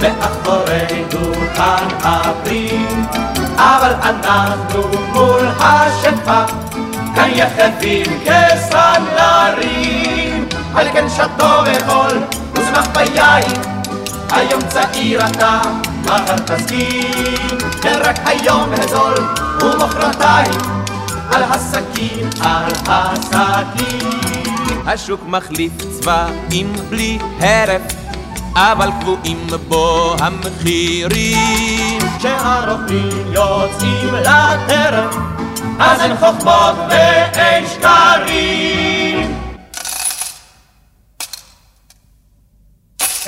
מאחורי 0.00 1.04
דוכן 1.10 1.86
הפרי, 2.02 2.86
אבל 3.56 3.92
אנחנו 4.02 4.82
מול 5.12 5.46
השפע, 5.58 6.44
כאן 7.14 7.30
יחדים 7.34 8.06
כסנדלרים. 8.24 9.92
על 10.74 10.88
כן 10.92 11.08
שתו 11.08 11.50
וחול, 11.66 12.18
ושמח 12.54 12.88
ביין. 12.94 13.52
היום 14.30 14.60
צעיר 14.68 15.26
אתה, 15.26 15.60
מחר 16.04 16.36
תסכים, 16.36 17.58
ורק 17.82 18.16
היום 18.24 18.70
הזול, 18.72 19.14
ומחרתיים, 19.62 20.60
על 21.30 21.42
הסכין, 21.42 22.30
על 22.40 22.72
הסכין. 22.86 24.10
השוק 24.86 25.20
מחליף 25.26 25.72
צבעים 26.00 26.72
בלי 26.90 27.18
הרף, 27.40 27.82
אבל 28.56 28.90
קבועים 29.00 29.46
בו 29.68 30.16
המחירים. 30.20 31.98
כשהרופאים 32.18 33.32
יוצאים 33.32 34.14
לטרף, 34.14 35.16
אז 35.78 36.00
אין 36.00 36.16
חוכמות 36.16 36.74
ואין 36.88 37.64
שקרים. 37.66 39.51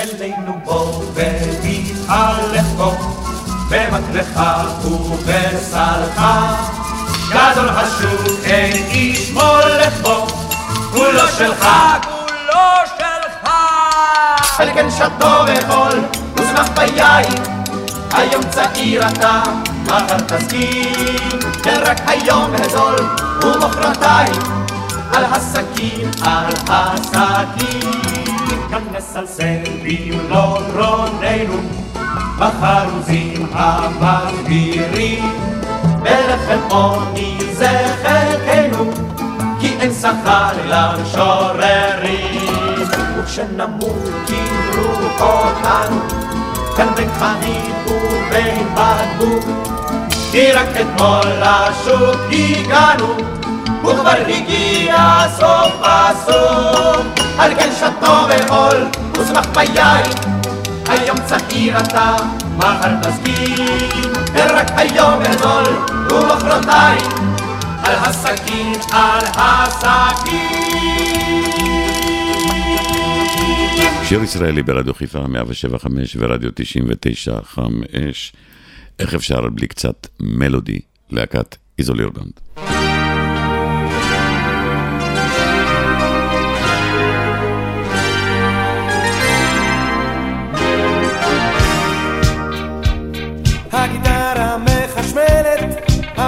אלינו 0.04 0.60
בוא 0.64 1.02
ותתהלך 1.14 2.66
בו, 2.76 2.92
במקלך 3.70 4.40
ובסלך. 4.84 6.22
גדול 7.28 7.68
השוק 7.68 8.44
אין 8.44 8.72
איש 8.72 9.30
מולך 9.30 10.00
בו, 10.02 10.26
כולו 10.92 11.28
שלך, 11.38 11.66
כולו 12.04 12.62
שלך. 12.98 13.50
על 14.58 14.74
כן 14.74 14.90
שתו 14.90 15.44
וחול, 15.46 16.00
ושמח 16.36 16.68
ביין, 16.74 17.42
היום 18.12 18.42
צעיר 18.50 19.08
אתה, 19.08 19.42
מחר 19.84 20.18
תסכים, 20.18 21.38
ורק 21.64 22.00
היום 22.06 22.52
הזול, 22.58 23.08
ומחרתיים, 23.42 24.42
על 25.12 25.24
הסכין, 25.24 26.10
על 26.22 26.54
הסכין. 26.68 28.23
כאן 28.70 28.82
נסלסל 28.92 29.62
במלוא 29.82 30.58
גרוננו, 30.72 31.60
בחרוזים 32.38 33.46
המסבירים, 33.52 35.24
בלחם 36.02 36.58
עוני 36.70 37.38
זה 37.52 37.94
חלקנו, 38.02 38.90
כי 39.60 39.76
אין 39.80 39.92
שכר 39.92 40.52
למשוררים. 40.64 42.44
וכשנמות 43.24 44.08
קיבלו 44.26 44.90
אותנו, 45.20 46.00
כאן 46.76 46.86
בין 46.96 47.08
חנית 47.18 47.74
ובין 47.86 48.66
בקבוק, 48.74 49.44
כי 50.32 50.52
רק 50.52 50.68
אתמול 50.68 51.32
לשוק 51.40 52.20
הגענו, 52.32 53.33
וכבר 53.86 54.18
הגיע 54.28 55.26
סוף 55.38 55.72
הסוף. 55.82 57.24
על 57.38 57.54
כן 57.54 57.70
שתו 57.78 58.26
וחול, 58.28 58.86
ושמח 59.12 59.46
ביין. 59.54 60.10
היום 60.86 61.16
צעיר 61.26 61.80
אתה, 61.80 62.16
מחר 62.56 63.00
תסכים, 63.00 63.66
ורק 64.34 64.66
היום 64.76 65.22
הזול, 65.22 65.74
ומחרתיים, 66.10 67.10
על 67.82 67.94
הסכין, 67.94 68.72
על 68.92 69.24
הסכין. 69.36 70.64
שיר 74.04 74.22
ישראלי 74.22 74.62
ברדיו 74.62 74.94
חיפה 74.94 75.26
175 75.26 76.16
ורדיו 76.20 76.50
99 76.54 77.36
חם 77.42 77.80
אש. 77.92 78.32
איך 78.98 79.14
אפשר 79.14 79.40
בלי 79.52 79.66
קצת 79.66 80.06
מלודי 80.20 80.80
להקת 81.10 81.56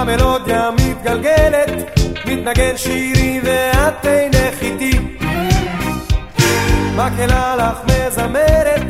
איזולירבנד. 0.09 1.97
נגן 2.47 2.77
שירי 2.77 3.41
ואת 3.45 3.95
תנך 4.03 4.63
איתי. 4.63 4.99
מקהלה 6.95 7.57
לך 7.57 7.79
מזמרת, 7.85 8.83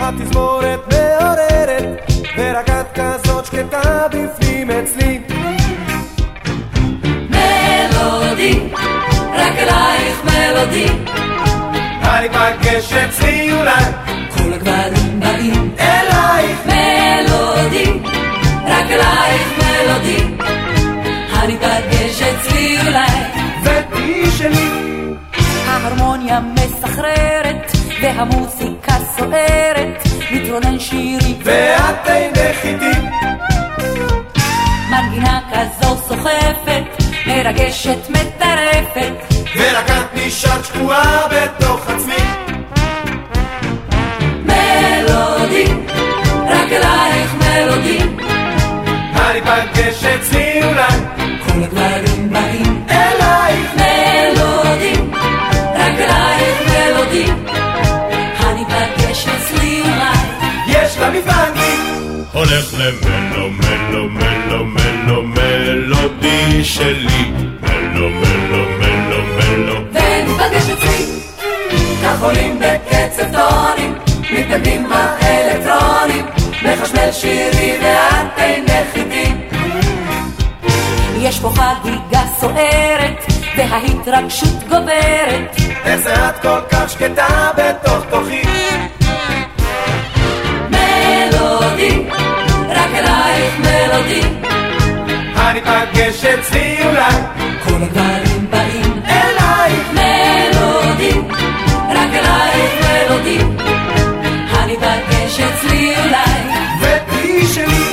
התזמורת 0.00 0.80
מעוררת 0.92 1.84
ורק 2.36 2.70
את 2.70 2.86
כזאת 2.94 3.46
שקטה 3.46 4.06
בפנים 4.08 4.70
אצלי. 4.70 5.20
מלודי, 7.30 8.60
רק 9.34 9.52
אלייך 9.58 10.24
מלודי. 10.24 10.86
אני 12.02 12.28
פגש 12.28 12.92
אצלי 12.92 13.52
אולי 13.52 13.84
כל 14.36 14.52
הגברים 14.52 15.20
באים 15.20 15.74
הניפגש 22.62 22.80
אצלי 22.82 22.88
אולי. 22.88 23.06
ותהי 23.62 24.30
שלי 24.30 24.68
ההרמוניה 25.66 26.40
מסחררת 26.40 27.72
והמוסיקה 28.02 28.92
סוערת 29.16 30.02
מתרונן 30.32 30.78
שירי. 30.78 31.34
ואת 31.44 32.06
אינך 32.06 32.64
איתי. 32.64 32.98
מנגינה 34.90 35.40
כזו 35.52 35.96
סוחפת 36.08 37.02
מרגשת 37.26 38.10
מטרפת. 38.10 39.34
ורק 39.56 39.90
את 39.90 40.14
נשארת 40.14 40.64
שקועה 40.64 41.26
בתוך 41.30 41.90
עצמי. 41.90 42.14
מלודי, 44.44 45.64
רק 46.48 46.72
אלייך 46.72 47.34
מלודי. 47.34 47.98
אני 49.16 49.40
פגש 49.40 50.04
אצלי 50.04 50.64
אולי. 50.64 51.12
כל 51.46 51.62
הגברים 51.62 52.11
הולך 62.52 62.74
למלו 62.74 63.50
מלו 63.50 64.08
מלו 64.08 64.64
מלו 64.64 65.22
מלודי 65.22 66.64
שלי. 66.64 67.32
מלו 67.62 68.08
מלו 68.08 68.64
מלו 68.78 69.22
מלו 69.36 69.74
וניפגש 69.92 70.70
אצלי 70.70 71.06
כך 72.02 72.22
עולים 72.22 72.58
בקצב 72.58 73.22
טונים 73.32 73.94
מתנגנים 74.32 74.86
האלקטרונים 74.92 76.26
מחשמל 76.62 77.12
שירי 77.12 77.78
ואת 77.82 78.38
אינך 78.38 78.96
איתי 78.96 79.32
יש 81.18 81.40
פה 81.40 81.50
חגיגה 81.50 82.22
סוערת 82.40 83.24
וההתרגשות 83.56 84.62
גוברת. 84.68 85.56
איך 85.84 86.00
זה 86.00 86.28
את 86.28 86.42
כל 86.42 86.60
כך 86.70 86.90
שקטה 86.90 87.50
בתוך 87.56 88.04
תוכי 88.10 88.42
אלייך 93.32 93.58
מלודי. 93.58 94.22
אני 95.36 95.60
פגש 95.60 96.24
אצלי 96.24 96.76
אולי. 96.84 97.14
כל 97.64 97.82
הגברים 97.82 98.50
באים 98.50 99.00
אלייך 99.06 99.88
מלודי, 99.92 101.18
רק 101.88 102.10
אלייך 102.14 102.72
מלודי. 102.82 103.38
הניפגש 104.50 105.40
אצלי 105.40 105.94
אולי. 105.96 106.40
ותהי 106.80 107.46
שלי. 107.46 107.84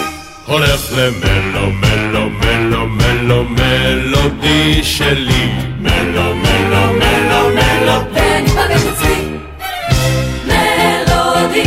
הולך 0.46 0.92
למלו 0.92 1.72
מלו 1.72 2.30
מלו 2.30 2.88
מלו 2.88 3.44
מלודי 3.44 4.84
שלי. 4.84 5.52
מלו 5.80 6.36
מלו 6.36 6.94
מלו 6.94 7.50
מלו. 7.50 7.94
וניפגש 8.14 8.82
אצלי. 8.94 9.16
מלודי, 10.46 11.64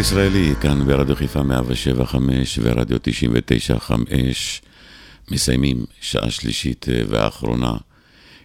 ישראלי, 0.00 0.54
כאן 0.60 0.86
ברדיו 0.86 1.16
חיפה 1.16 1.42
175 1.42 2.58
ורדיו 2.62 2.98
99 3.02 3.76
מסיימים 5.30 5.84
שעה 6.00 6.30
שלישית 6.30 6.86
אה, 6.88 7.02
ואחרונה 7.08 7.72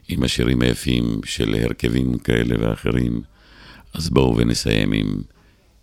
עם 0.07 0.23
השירים 0.23 0.61
היפים 0.61 1.21
של 1.25 1.55
הרכבים 1.63 2.17
כאלה 2.17 2.55
ואחרים. 2.59 3.21
אז 3.93 4.09
בואו 4.09 4.37
ונסיים 4.37 4.91
עם 4.91 5.21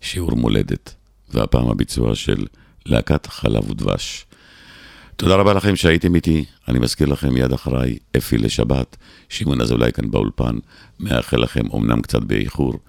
שיעור 0.01 0.31
מולדת, 0.35 0.93
והפעם 1.29 1.69
הביצוע 1.69 2.15
של 2.15 2.45
להקת 2.85 3.25
חלב 3.25 3.69
ודבש. 3.69 4.25
תודה 5.15 5.35
רבה 5.35 5.53
לכם 5.53 5.75
שהייתם 5.75 6.15
איתי, 6.15 6.45
אני 6.67 6.79
מזכיר 6.79 7.07
לכם 7.07 7.33
מיד 7.33 7.53
אחריי, 7.53 7.97
אפי 8.17 8.37
לשבת, 8.37 8.97
שמעון 9.29 9.61
אזולאי 9.61 9.91
כאן 9.91 10.11
באולפן, 10.11 10.55
מאחל 10.99 11.37
לכם 11.37 11.63
אמנם 11.75 12.01
קצת 12.01 12.21
באיחור, 12.21 12.79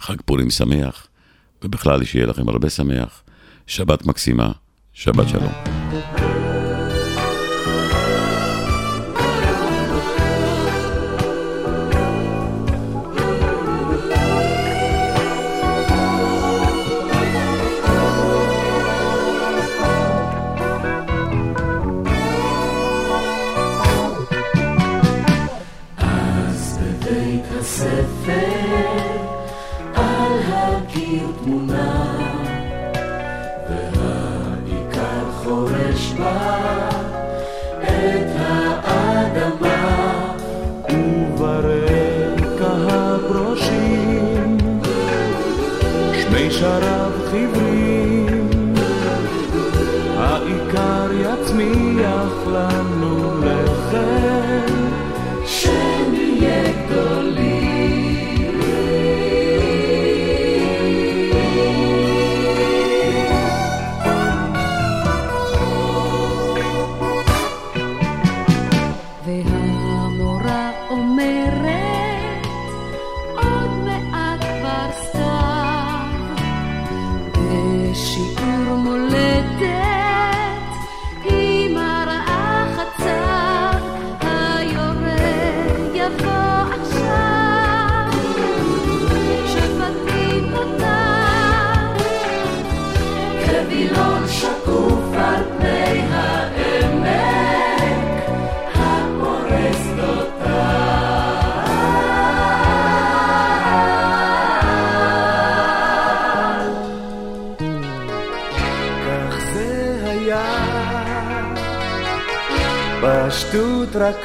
חג 0.00 0.16
פורים 0.24 0.50
שמח. 0.50 1.05
ובכלל 1.64 2.04
שיהיה 2.04 2.26
לכם 2.26 2.48
הרבה 2.48 2.70
שמח, 2.70 3.22
שבת 3.66 4.06
מקסימה, 4.06 4.52
שבת 4.92 5.28
שלום. 5.28 5.75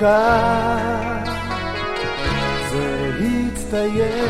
רכה 0.02 0.78
זה 2.72 3.12
הצטייר 3.20 4.30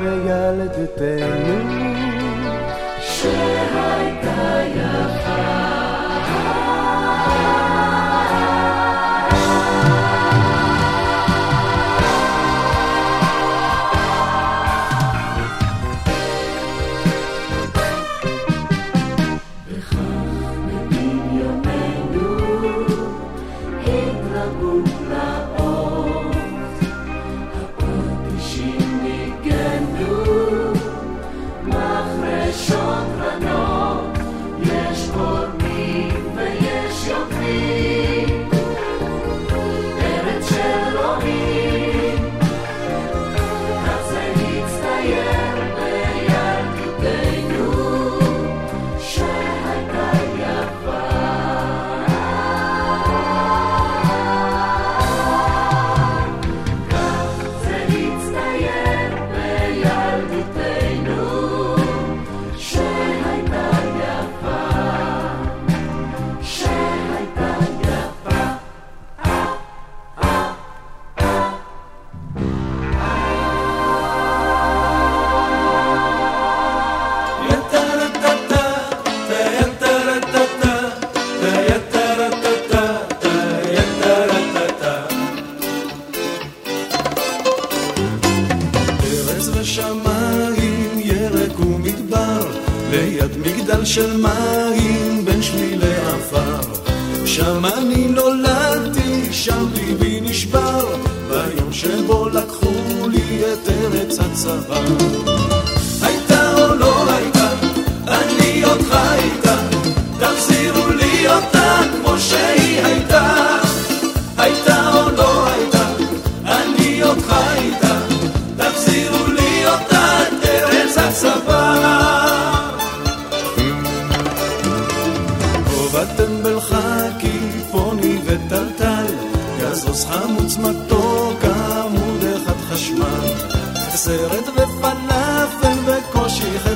בילדתנו 0.00 1.64
שהייתה 3.00 4.62
יפה 4.76 5.23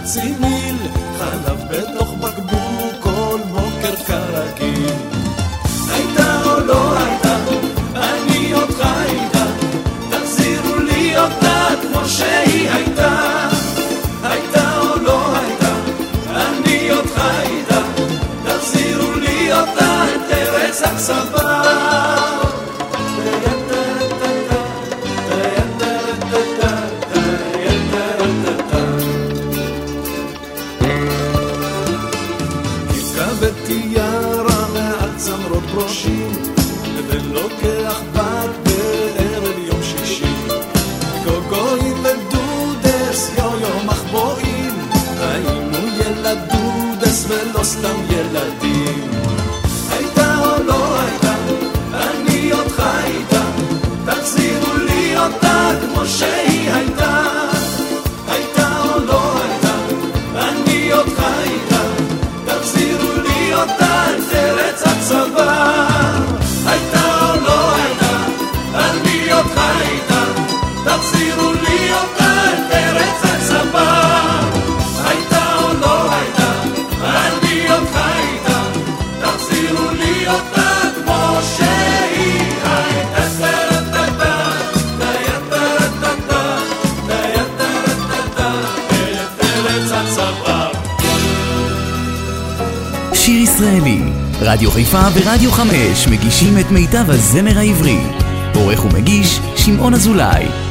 Zimmer. 0.08 0.57
חיפה 94.98 95.20
ורדיו 95.28 95.52
חמש 95.52 96.08
מגישים 96.08 96.58
את 96.58 96.70
מיטב 96.70 97.10
הזמר 97.10 97.58
העברי. 97.58 97.98
עורך 98.54 98.84
ומגיש, 98.84 99.40
שמעון 99.56 99.94
אזולאי. 99.94 100.67